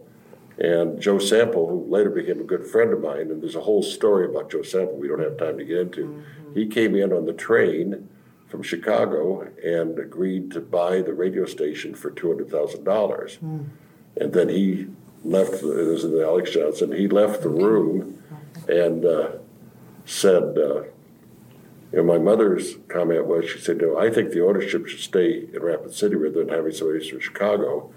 And 0.58 1.02
Joe 1.02 1.18
Sample, 1.18 1.68
who 1.68 1.86
later 1.90 2.10
became 2.10 2.40
a 2.40 2.44
good 2.44 2.66
friend 2.66 2.94
of 2.94 3.02
mine, 3.02 3.32
and 3.32 3.42
there's 3.42 3.56
a 3.56 3.62
whole 3.62 3.82
story 3.82 4.26
about 4.26 4.52
Joe 4.52 4.62
Sample 4.62 4.98
we 4.98 5.08
don't 5.08 5.20
have 5.20 5.38
time 5.38 5.58
to 5.58 5.66
get 5.66 5.78
into. 5.80 6.06
Mm-hmm. 6.06 6.54
He 6.54 6.68
came 6.68 6.96
in 6.96 7.12
on 7.12 7.26
the 7.26 7.34
train 7.34 8.08
from 8.48 8.62
Chicago 8.62 9.42
and 9.64 9.98
agreed 9.98 10.52
to 10.52 10.62
buy 10.62 11.02
the 11.02 11.14
radio 11.14 11.46
station 11.46 11.96
for 11.96 12.12
two 12.12 12.28
hundred 12.28 12.52
thousand 12.52 12.84
dollars. 12.84 13.40
Mm. 13.44 13.70
And 14.16 14.32
then 14.32 14.50
he 14.50 14.88
left. 15.24 15.56
It 15.56 15.64
was 15.64 16.04
in 16.04 16.12
the 16.12 16.24
Alex 16.24 16.52
Johnson. 16.52 16.92
He 16.92 17.08
left 17.08 17.42
the 17.42 17.50
room 17.50 18.22
and 18.68 19.06
uh, 19.06 19.30
said. 20.06 20.58
Uh, 20.58 20.84
you 21.92 22.00
know, 22.00 22.06
my 22.06 22.18
mother's 22.18 22.78
comment 22.88 23.28
was, 23.28 23.48
she 23.48 23.60
said, 23.60 23.78
"No, 23.78 24.00
I 24.00 24.10
think 24.10 24.32
the 24.32 24.44
ownership 24.44 24.88
should 24.88 25.00
stay 25.00 25.46
in 25.54 25.62
Rapid 25.62 25.94
City 25.94 26.16
rather 26.16 26.44
than 26.44 26.50
having 26.50 26.72
somebody 26.72 27.08
from 27.08 27.20
Chicago." 27.20 27.92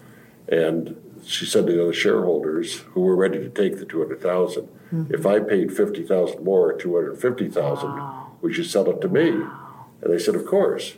And 0.49 0.97
she 1.25 1.47
said 1.47 1.67
to 1.67 1.73
the 1.73 1.83
other 1.83 1.95
shareholders 1.95 2.81
who 2.93 3.01
were 3.01 3.17
ready 3.17 3.39
to 3.39 3.49
take 3.49 3.79
the 3.79 3.87
two 3.87 4.01
hundred 4.01 4.21
thousand, 4.21 4.69
"If 5.09 5.25
I 5.25 5.41
paid 5.41 5.75
fifty 5.75 6.03
thousand 6.03 6.45
more, 6.45 6.75
two 6.75 6.95
hundred 6.95 7.19
fifty 7.19 7.49
thousand, 7.49 7.99
would 8.43 8.59
you 8.59 8.65
sell 8.65 8.91
it 8.91 9.01
to 9.01 9.09
me?" 9.09 9.29
And 9.31 10.13
they 10.13 10.19
said, 10.19 10.35
"Of 10.35 10.45
course." 10.45 10.97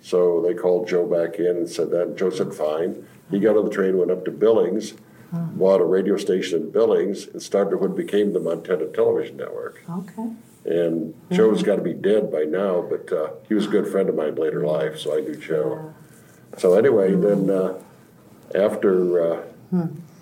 So 0.00 0.40
they 0.40 0.54
called 0.54 0.88
Joe 0.88 1.04
back 1.04 1.38
in 1.38 1.54
and 1.54 1.68
said 1.68 1.90
that. 1.90 2.02
And 2.02 2.16
Joe 2.16 2.30
said, 2.30 2.54
"Fine." 2.54 3.06
He 3.30 3.40
got 3.40 3.58
on 3.58 3.66
the 3.66 3.70
train, 3.70 3.98
went 3.98 4.10
up 4.10 4.24
to 4.24 4.30
Billings, 4.30 4.94
bought 5.32 5.80
a 5.80 5.84
radio 5.84 6.16
station 6.16 6.62
in 6.62 6.70
Billings, 6.70 7.26
and 7.26 7.42
started 7.42 7.78
what 7.78 7.96
became 7.96 8.32
the 8.32 8.40
Montana 8.40 8.86
Television 8.86 9.36
Network. 9.36 9.82
Okay. 9.88 10.30
And 10.64 11.14
Joe's 11.32 11.62
got 11.62 11.76
to 11.76 11.82
be 11.82 11.94
dead 11.94 12.30
by 12.30 12.42
now, 12.44 12.82
but 12.82 13.12
uh, 13.12 13.30
he 13.48 13.54
was 13.54 13.66
a 13.66 13.70
good 13.70 13.88
friend 13.88 14.08
of 14.08 14.14
mine 14.14 14.34
later 14.34 14.66
life, 14.66 14.98
so 14.98 15.16
I 15.16 15.20
knew 15.20 15.36
Joe. 15.36 15.94
So 16.56 16.74
anyway, 16.74 17.14
then 17.14 17.48
uh, 17.48 17.80
after 18.54 19.32
uh, 19.32 19.42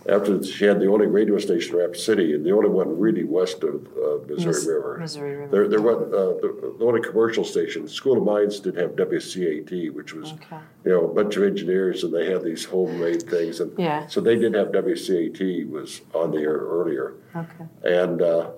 after 0.09 0.42
she 0.42 0.64
had 0.64 0.81
the 0.81 0.87
only 0.88 1.07
radio 1.07 1.38
station 1.38 1.75
in 1.75 1.81
Rapid 1.81 1.97
City 2.01 2.35
and 2.35 2.45
the 2.45 2.53
only 2.53 2.69
one 2.69 2.99
really 2.99 3.25
west 3.25 3.62
of 3.62 3.75
uh, 3.97 4.25
Missouri 4.29 4.47
Mis- 4.47 4.66
River. 4.66 4.97
Missouri 5.01 5.37
River. 5.37 5.51
There, 5.53 5.69
there 5.69 5.83
wasn't, 5.83 6.14
uh, 6.14 6.27
the, 6.42 6.75
the 6.79 6.85
only 6.85 7.01
commercial 7.01 7.45
station, 7.45 7.88
School 7.88 8.19
of 8.19 8.25
Mines 8.25 8.61
did 8.61 8.77
have 8.77 8.90
WCAT, 8.92 9.92
which 9.92 10.14
was, 10.14 10.33
Okay. 10.33 10.59
you 10.85 10.92
know, 10.92 11.05
a 11.11 11.14
bunch 11.14 11.37
of 11.37 11.42
engineers 11.42 12.05
and 12.05 12.12
they 12.14 12.31
had 12.31 12.42
these 12.45 12.64
homemade 12.64 13.23
things. 13.29 13.61
And 13.61 13.73
Yeah. 13.79 14.07
so 14.07 14.21
they 14.21 14.37
did 14.37 14.55
have 14.55 14.69
WCAT 14.69 15.69
was 15.69 16.03
on 16.14 16.31
the 16.31 16.38
air 16.38 16.57
earlier. 16.59 17.14
Okay. 17.35 17.64
And 17.85 18.23
uh, 18.23 18.51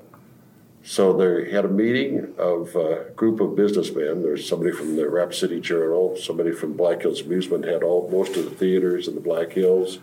so 0.88 1.12
they 1.12 1.50
had 1.50 1.66
a 1.66 1.68
meeting 1.68 2.32
of 2.38 2.74
a 2.74 3.10
group 3.14 3.40
of 3.40 3.54
businessmen. 3.54 4.22
There's 4.22 4.48
somebody 4.48 4.72
from 4.72 4.96
the 4.96 5.06
Rap 5.06 5.34
City 5.34 5.60
Journal, 5.60 6.16
somebody 6.16 6.50
from 6.50 6.78
Black 6.78 7.02
Hills 7.02 7.20
Amusement 7.20 7.66
had 7.66 7.82
all 7.82 8.08
most 8.10 8.36
of 8.38 8.44
the 8.46 8.50
theaters 8.52 9.06
in 9.06 9.14
the 9.14 9.20
Black 9.20 9.52
Hills. 9.52 9.98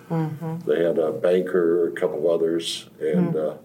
They 0.68 0.84
had 0.84 1.00
a 1.00 1.12
banker, 1.12 1.88
a 1.88 1.92
couple 1.92 2.20
of 2.20 2.26
others, 2.40 2.88
and 3.02 3.36
uh, 3.36 3.56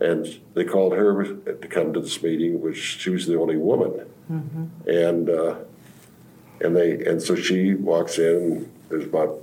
and 0.00 0.40
they 0.54 0.64
called 0.64 0.92
her 0.92 1.24
to 1.24 1.68
come 1.68 1.92
to 1.92 2.00
this 2.00 2.22
meeting, 2.22 2.60
which 2.60 2.98
she 3.00 3.10
was 3.10 3.26
the 3.26 3.36
only 3.36 3.56
woman, 3.56 4.06
and 4.86 5.28
uh, 5.28 5.56
and 6.60 6.76
they 6.76 7.04
and 7.04 7.20
so 7.20 7.34
she 7.34 7.74
walks 7.74 8.16
in. 8.16 8.70
There's 8.90 9.06
about 9.06 9.40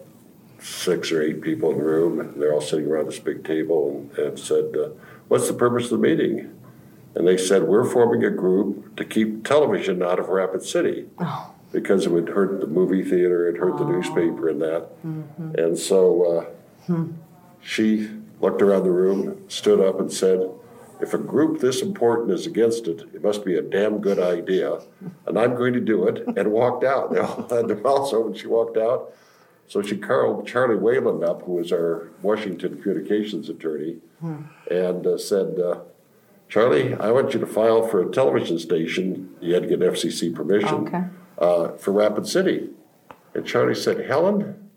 six 0.60 1.12
or 1.12 1.22
eight 1.22 1.42
people 1.42 1.72
in 1.72 1.78
the 1.78 1.84
room, 1.84 2.22
and 2.22 2.42
they're 2.42 2.54
all 2.54 2.62
sitting 2.62 2.88
around 2.88 3.08
this 3.08 3.20
big 3.20 3.44
table, 3.44 3.90
and, 3.90 4.18
and 4.18 4.40
said, 4.40 4.78
uh, 4.78 4.90
"What's 5.28 5.48
the 5.48 5.54
purpose 5.56 5.92
of 5.92 6.00
the 6.00 6.08
meeting?" 6.08 6.61
And 7.16 7.28
they 7.28 7.38
said, 7.38 7.64
"We're 7.64 7.84
forming 7.84 8.24
a 8.24 8.30
group 8.32 8.96
to 8.98 9.04
keep 9.06 9.44
television 9.46 10.02
out 10.02 10.20
of 10.20 10.30
Rapid 10.30 10.64
City 10.64 11.08
because 11.72 12.06
it 12.06 12.12
would 12.12 12.30
hurt 12.30 12.60
the 12.62 12.68
movie 12.68 13.04
theater, 13.04 13.48
it 13.48 13.58
hurt 13.58 13.78
the 13.78 13.86
newspaper, 13.86 14.48
and 14.50 14.62
that." 14.62 14.90
And 15.58 15.78
so 15.78 16.46
uh, 16.88 16.94
she 17.62 18.10
looked 18.40 18.62
around 18.62 18.84
the 18.84 18.92
room, 18.92 19.44
stood 19.50 19.80
up, 19.80 20.00
and 20.00 20.12
said. 20.12 20.50
If 21.02 21.16
a 21.16 21.18
group 21.18 21.60
this 21.62 21.82
important 21.82 22.30
is 22.30 22.46
against 22.46 22.88
it, 22.88 23.02
it 23.16 23.24
must 23.24 23.44
be 23.44 23.56
a 23.56 23.62
damn 23.64 24.02
good 24.02 24.20
idea, 24.20 24.82
and 25.26 25.36
I'm 25.40 25.56
going 25.56 25.74
to 25.74 25.80
do 25.80 26.08
it, 26.08 26.24
and 26.38 26.52
walked 26.52 26.84
out. 26.84 27.12
They 27.12 27.18
all 27.20 27.48
had 27.50 27.68
their 27.68 27.78
mouths 27.78 28.14
open. 28.14 28.36
She 28.36 28.46
walked 28.46 28.78
out, 28.78 29.12
so 29.68 29.82
she 29.82 29.98
called 29.98 30.46
Charlie 30.48 30.76
Wayland 30.76 31.24
up, 31.24 31.42
who 31.42 31.54
was 31.54 31.72
our 31.72 32.10
Washington 32.22 32.80
communications 32.80 33.50
attorney, 33.50 33.98
and 34.70 35.08
uh, 35.08 35.18
said, 35.18 35.58
uh, 35.60 35.80
Charlie, 36.56 36.94
I 36.96 37.12
want 37.12 37.34
you 37.34 37.40
to 37.40 37.46
file 37.48 37.88
for 37.88 38.02
a 38.02 38.12
television 38.12 38.60
station. 38.60 39.34
You 39.40 39.54
had 39.54 39.64
to 39.64 39.70
get 39.70 39.80
FCC 39.80 40.36
permission 40.36 40.86
Okay. 40.86 41.04
uh, 41.40 41.70
for 41.78 41.94
Rapid 41.94 42.28
City. 42.28 42.70
And 43.34 43.46
Charlie 43.46 43.74
said, 43.74 44.06
Helen, 44.06 44.70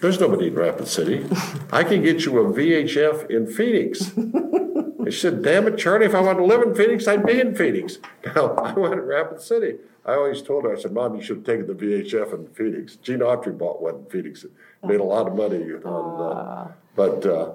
there's 0.00 0.20
nobody 0.20 0.46
in 0.46 0.54
Rapid 0.54 0.86
City. 0.86 1.26
I 1.72 1.82
can 1.82 2.00
get 2.04 2.24
you 2.24 2.38
a 2.38 2.44
VHF 2.44 3.28
in 3.28 3.48
Phoenix. 3.48 4.12
And 4.16 5.12
she 5.12 5.18
said, 5.18 5.42
Damn 5.42 5.66
it, 5.66 5.76
Charlie, 5.78 6.06
if 6.06 6.14
I 6.14 6.20
wanted 6.20 6.38
to 6.38 6.44
live 6.46 6.62
in 6.62 6.76
Phoenix, 6.76 7.08
I'd 7.08 7.26
be 7.26 7.40
in 7.40 7.56
Phoenix. 7.56 7.98
Now, 8.36 8.54
I 8.54 8.72
went 8.72 8.94
to 8.94 9.02
Rapid 9.02 9.40
City. 9.42 9.78
I 10.06 10.12
always 10.14 10.42
told 10.42 10.62
her, 10.64 10.76
I 10.76 10.80
said, 10.80 10.92
Mom, 10.92 11.16
you 11.16 11.22
should 11.22 11.38
have 11.38 11.44
taken 11.46 11.66
the 11.66 11.74
VHF 11.74 12.32
in 12.34 12.46
Phoenix. 12.54 12.94
Gene 12.96 13.18
Autry 13.18 13.56
bought 13.58 13.82
one 13.82 13.96
in 13.96 14.04
Phoenix. 14.06 14.44
It 14.44 14.52
made 14.84 15.00
a 15.00 15.04
lot 15.04 15.26
of 15.26 15.34
money 15.34 15.64
on, 15.84 16.20
uh, 16.22 16.72
but, 16.94 17.26
uh, 17.26 17.52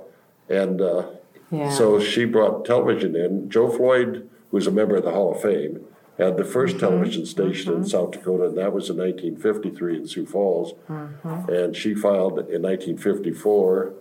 and, 0.49 0.81
uh, 0.81 1.05
Yeah. 1.51 1.69
so 1.69 1.99
she 1.99 2.25
brought 2.25 2.65
television 2.65 3.15
in. 3.15 3.49
Joe 3.49 3.69
Floyd, 3.69 4.29
who's 4.51 4.67
a 4.67 4.71
member 4.71 4.95
of 4.95 5.03
the 5.03 5.11
Hall 5.11 5.33
of 5.33 5.41
Fame, 5.41 5.85
had 6.19 6.35
the 6.35 6.43
1st 6.43 6.51
mm-hmm. 6.51 6.79
television 6.79 7.25
station 7.25 7.71
in 7.71 7.79
mm-hmm. 7.79 7.87
South 7.87 8.11
Dakota, 8.11 8.45
and 8.45 8.57
that 8.57 8.73
was 8.73 8.89
in 8.89 8.97
1953 8.97 9.97
in 9.97 10.07
Sioux 10.07 10.25
Falls. 10.25 10.73
Mm-hmm. 10.89 11.49
And 11.49 11.75
she 11.75 11.95
filed 11.95 12.33
in 12.33 12.61
1954, 12.61 13.93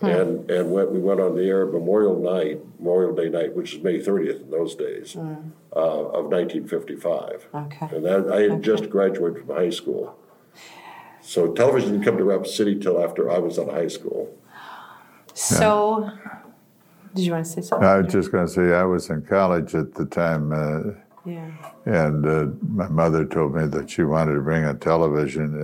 hmm. 0.00 0.06
and 0.06 0.50
and 0.50 0.70
went, 0.70 0.92
we 0.92 1.00
went 1.00 1.20
on 1.20 1.36
the 1.36 1.44
air 1.44 1.64
Memorial 1.66 2.20
Night, 2.20 2.60
Memorial 2.78 3.14
Day 3.14 3.30
night, 3.30 3.56
which 3.56 3.74
is 3.74 3.82
May 3.82 3.98
30th 3.98 4.42
in 4.42 4.50
those 4.50 4.74
days, 4.74 5.14
hmm. 5.14 5.34
uh, 5.74 6.04
of 6.12 6.26
1955. 6.26 7.48
Okay. 7.54 7.96
And 7.96 8.04
that, 8.04 8.30
I 8.30 8.42
had 8.42 8.62
just 8.62 8.90
graduated 8.90 9.46
from 9.46 9.56
high 9.56 9.70
school. 9.70 10.18
So 11.22 11.54
television 11.54 11.92
didn't 11.92 12.04
come 12.04 12.18
to 12.18 12.24
Rapid 12.24 12.48
City 12.48 12.78
till 12.78 13.02
after 13.02 13.30
I 13.30 13.38
was 13.38 13.58
out 13.58 13.68
of 13.68 13.74
high 13.74 13.88
school. 13.88 14.36
So, 15.32 16.10
did 17.14 17.24
you 17.24 17.32
want 17.32 17.44
to 17.46 17.50
say 17.50 17.60
something? 17.60 17.86
I 17.86 17.98
was 17.98 18.12
just 18.12 18.32
going 18.32 18.46
to 18.46 18.52
say 18.52 18.74
I 18.74 18.84
was 18.84 19.08
in 19.10 19.22
college 19.22 19.74
at 19.74 19.94
the 19.94 20.04
time, 20.04 20.52
uh, 20.52 20.92
yeah. 21.24 21.50
and 21.84 22.26
uh, 22.26 22.46
my 22.68 22.88
mother 22.88 23.24
told 23.24 23.54
me 23.54 23.66
that 23.66 23.90
she 23.90 24.02
wanted 24.02 24.34
to 24.34 24.40
bring 24.40 24.64
a 24.64 24.74
television, 24.74 25.62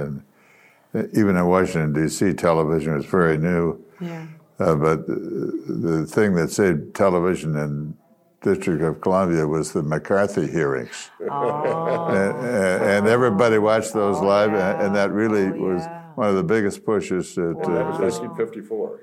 and 0.94 1.08
even 1.16 1.36
in 1.36 1.46
Washington 1.46 1.92
D.C., 1.92 2.34
television 2.34 2.94
was 2.94 3.04
very 3.06 3.36
new. 3.38 3.82
Yeah. 4.00 4.26
Uh, 4.58 4.74
but 4.74 5.06
the 5.06 6.06
thing 6.08 6.34
that 6.34 6.50
saved 6.50 6.94
television 6.94 7.56
in 7.56 7.94
District 8.42 8.82
of 8.82 9.00
Columbia 9.00 9.46
was 9.46 9.72
the 9.72 9.82
McCarthy 9.82 10.46
hearings, 10.46 11.10
Oh, 11.30 12.08
and, 12.08 12.82
and 12.84 13.06
everybody 13.06 13.58
watched 13.58 13.92
those 13.92 14.18
live, 14.20 14.50
and, 14.54 14.82
and 14.82 14.96
that 14.96 15.10
really 15.12 15.46
Oh, 15.46 15.72
was 15.74 15.82
yeah. 15.82 15.99
One 16.20 16.28
of 16.28 16.34
the 16.36 16.42
biggest 16.42 16.84
pushes 16.84 17.34
to. 17.34 17.54
to 17.54 17.70
That 17.72 17.86
was 17.88 17.98
just- 17.98 18.20
1954. 18.22 19.00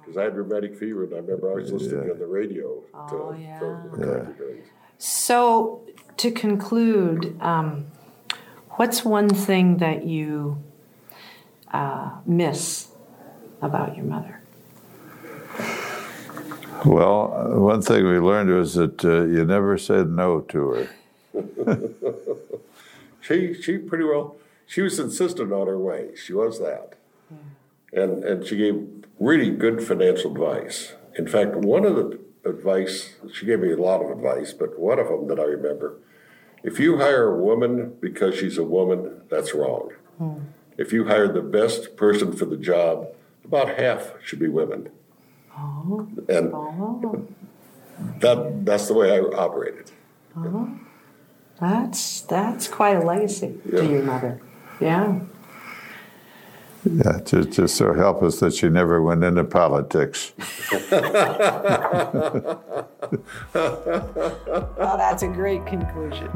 Because 0.00 0.16
I 0.18 0.24
had 0.24 0.36
rheumatic 0.36 0.74
fever, 0.76 1.04
and 1.04 1.14
I 1.14 1.18
remember 1.18 1.52
I 1.52 1.54
was 1.54 1.72
listening 1.72 2.10
on 2.10 2.18
the 2.18 2.26
radio 2.26 2.80
to, 3.08 3.14
Oh, 3.14 3.36
yeah. 3.38 3.58
for 3.60 3.88
McCarthy 3.96 4.32
hearings. 4.36 4.66
So, 4.98 5.82
to 6.16 6.32
conclude, 6.32 7.36
um, 7.40 7.86
what's 8.70 9.04
one 9.04 9.28
thing 9.28 9.76
that 9.76 10.04
you 10.06 10.58
uh, 11.72 12.10
miss 12.26 12.88
about 13.62 13.96
your 13.96 14.04
mother? 14.06 14.40
Well, 16.84 17.32
uh, 17.32 17.60
one 17.60 17.80
thing 17.80 18.04
we 18.08 18.18
learned 18.18 18.50
was 18.50 18.74
that 18.74 19.04
uh, 19.04 19.22
you 19.34 19.44
never 19.44 19.78
said 19.78 20.10
no 20.10 20.40
to 20.40 20.60
her. 20.72 20.88
She, 23.26 23.54
she 23.54 23.78
pretty 23.78 24.04
well, 24.04 24.36
she 24.66 24.82
was 24.82 24.98
insistent 24.98 25.52
on 25.52 25.66
her 25.66 25.78
way. 25.78 26.10
She 26.16 26.32
was 26.32 26.58
that. 26.60 26.94
And, 27.92 28.24
and 28.24 28.44
she 28.44 28.56
gave 28.56 28.86
really 29.20 29.50
good 29.50 29.82
financial 29.82 30.32
advice. 30.32 30.94
In 31.16 31.28
fact, 31.28 31.54
one 31.54 31.84
of 31.84 31.94
the 31.94 32.18
advice, 32.44 33.14
she 33.32 33.46
gave 33.46 33.60
me 33.60 33.70
a 33.72 33.76
lot 33.76 34.02
of 34.02 34.10
advice, 34.10 34.52
but 34.52 34.78
one 34.78 34.98
of 34.98 35.06
them 35.08 35.28
that 35.28 35.38
I 35.38 35.44
remember, 35.44 35.98
if 36.64 36.80
you 36.80 36.98
hire 36.98 37.28
a 37.32 37.36
woman 37.40 37.94
because 38.00 38.34
she's 38.36 38.58
a 38.58 38.64
woman, 38.64 39.20
that's 39.28 39.54
wrong. 39.54 39.90
Hmm. 40.18 40.34
If 40.76 40.92
you 40.92 41.04
hire 41.06 41.32
the 41.32 41.40
best 41.42 41.96
person 41.96 42.32
for 42.32 42.46
the 42.46 42.56
job, 42.56 43.06
about 43.44 43.78
half 43.78 44.14
should 44.24 44.40
be 44.40 44.48
women. 44.48 44.90
Oh. 45.56 46.08
And 46.28 46.50
Oh, 46.52 47.28
that, 48.18 48.64
that's 48.66 48.88
the 48.88 48.94
way 48.94 49.12
I 49.16 49.20
operated. 49.20 49.92
Oh. 50.36 50.68
that's 51.60 52.22
that's 52.22 52.66
quite 52.66 52.96
a 52.96 53.06
legacy 53.06 53.60
Yeah. 53.72 53.82
to 53.82 53.86
your 53.86 54.02
mother. 54.02 54.40
Yeah. 54.80 55.20
Yeah, 56.84 57.20
just, 57.24 57.52
just 57.52 57.76
so 57.76 57.94
help 57.94 58.22
us 58.22 58.40
that 58.40 58.54
she 58.54 58.68
never 58.68 59.00
went 59.02 59.24
into 59.24 59.44
politics. 59.44 60.32
Oh, 63.56 64.94
that's 64.96 65.22
a 65.22 65.28
great 65.28 65.64
conclusion. 65.66 66.28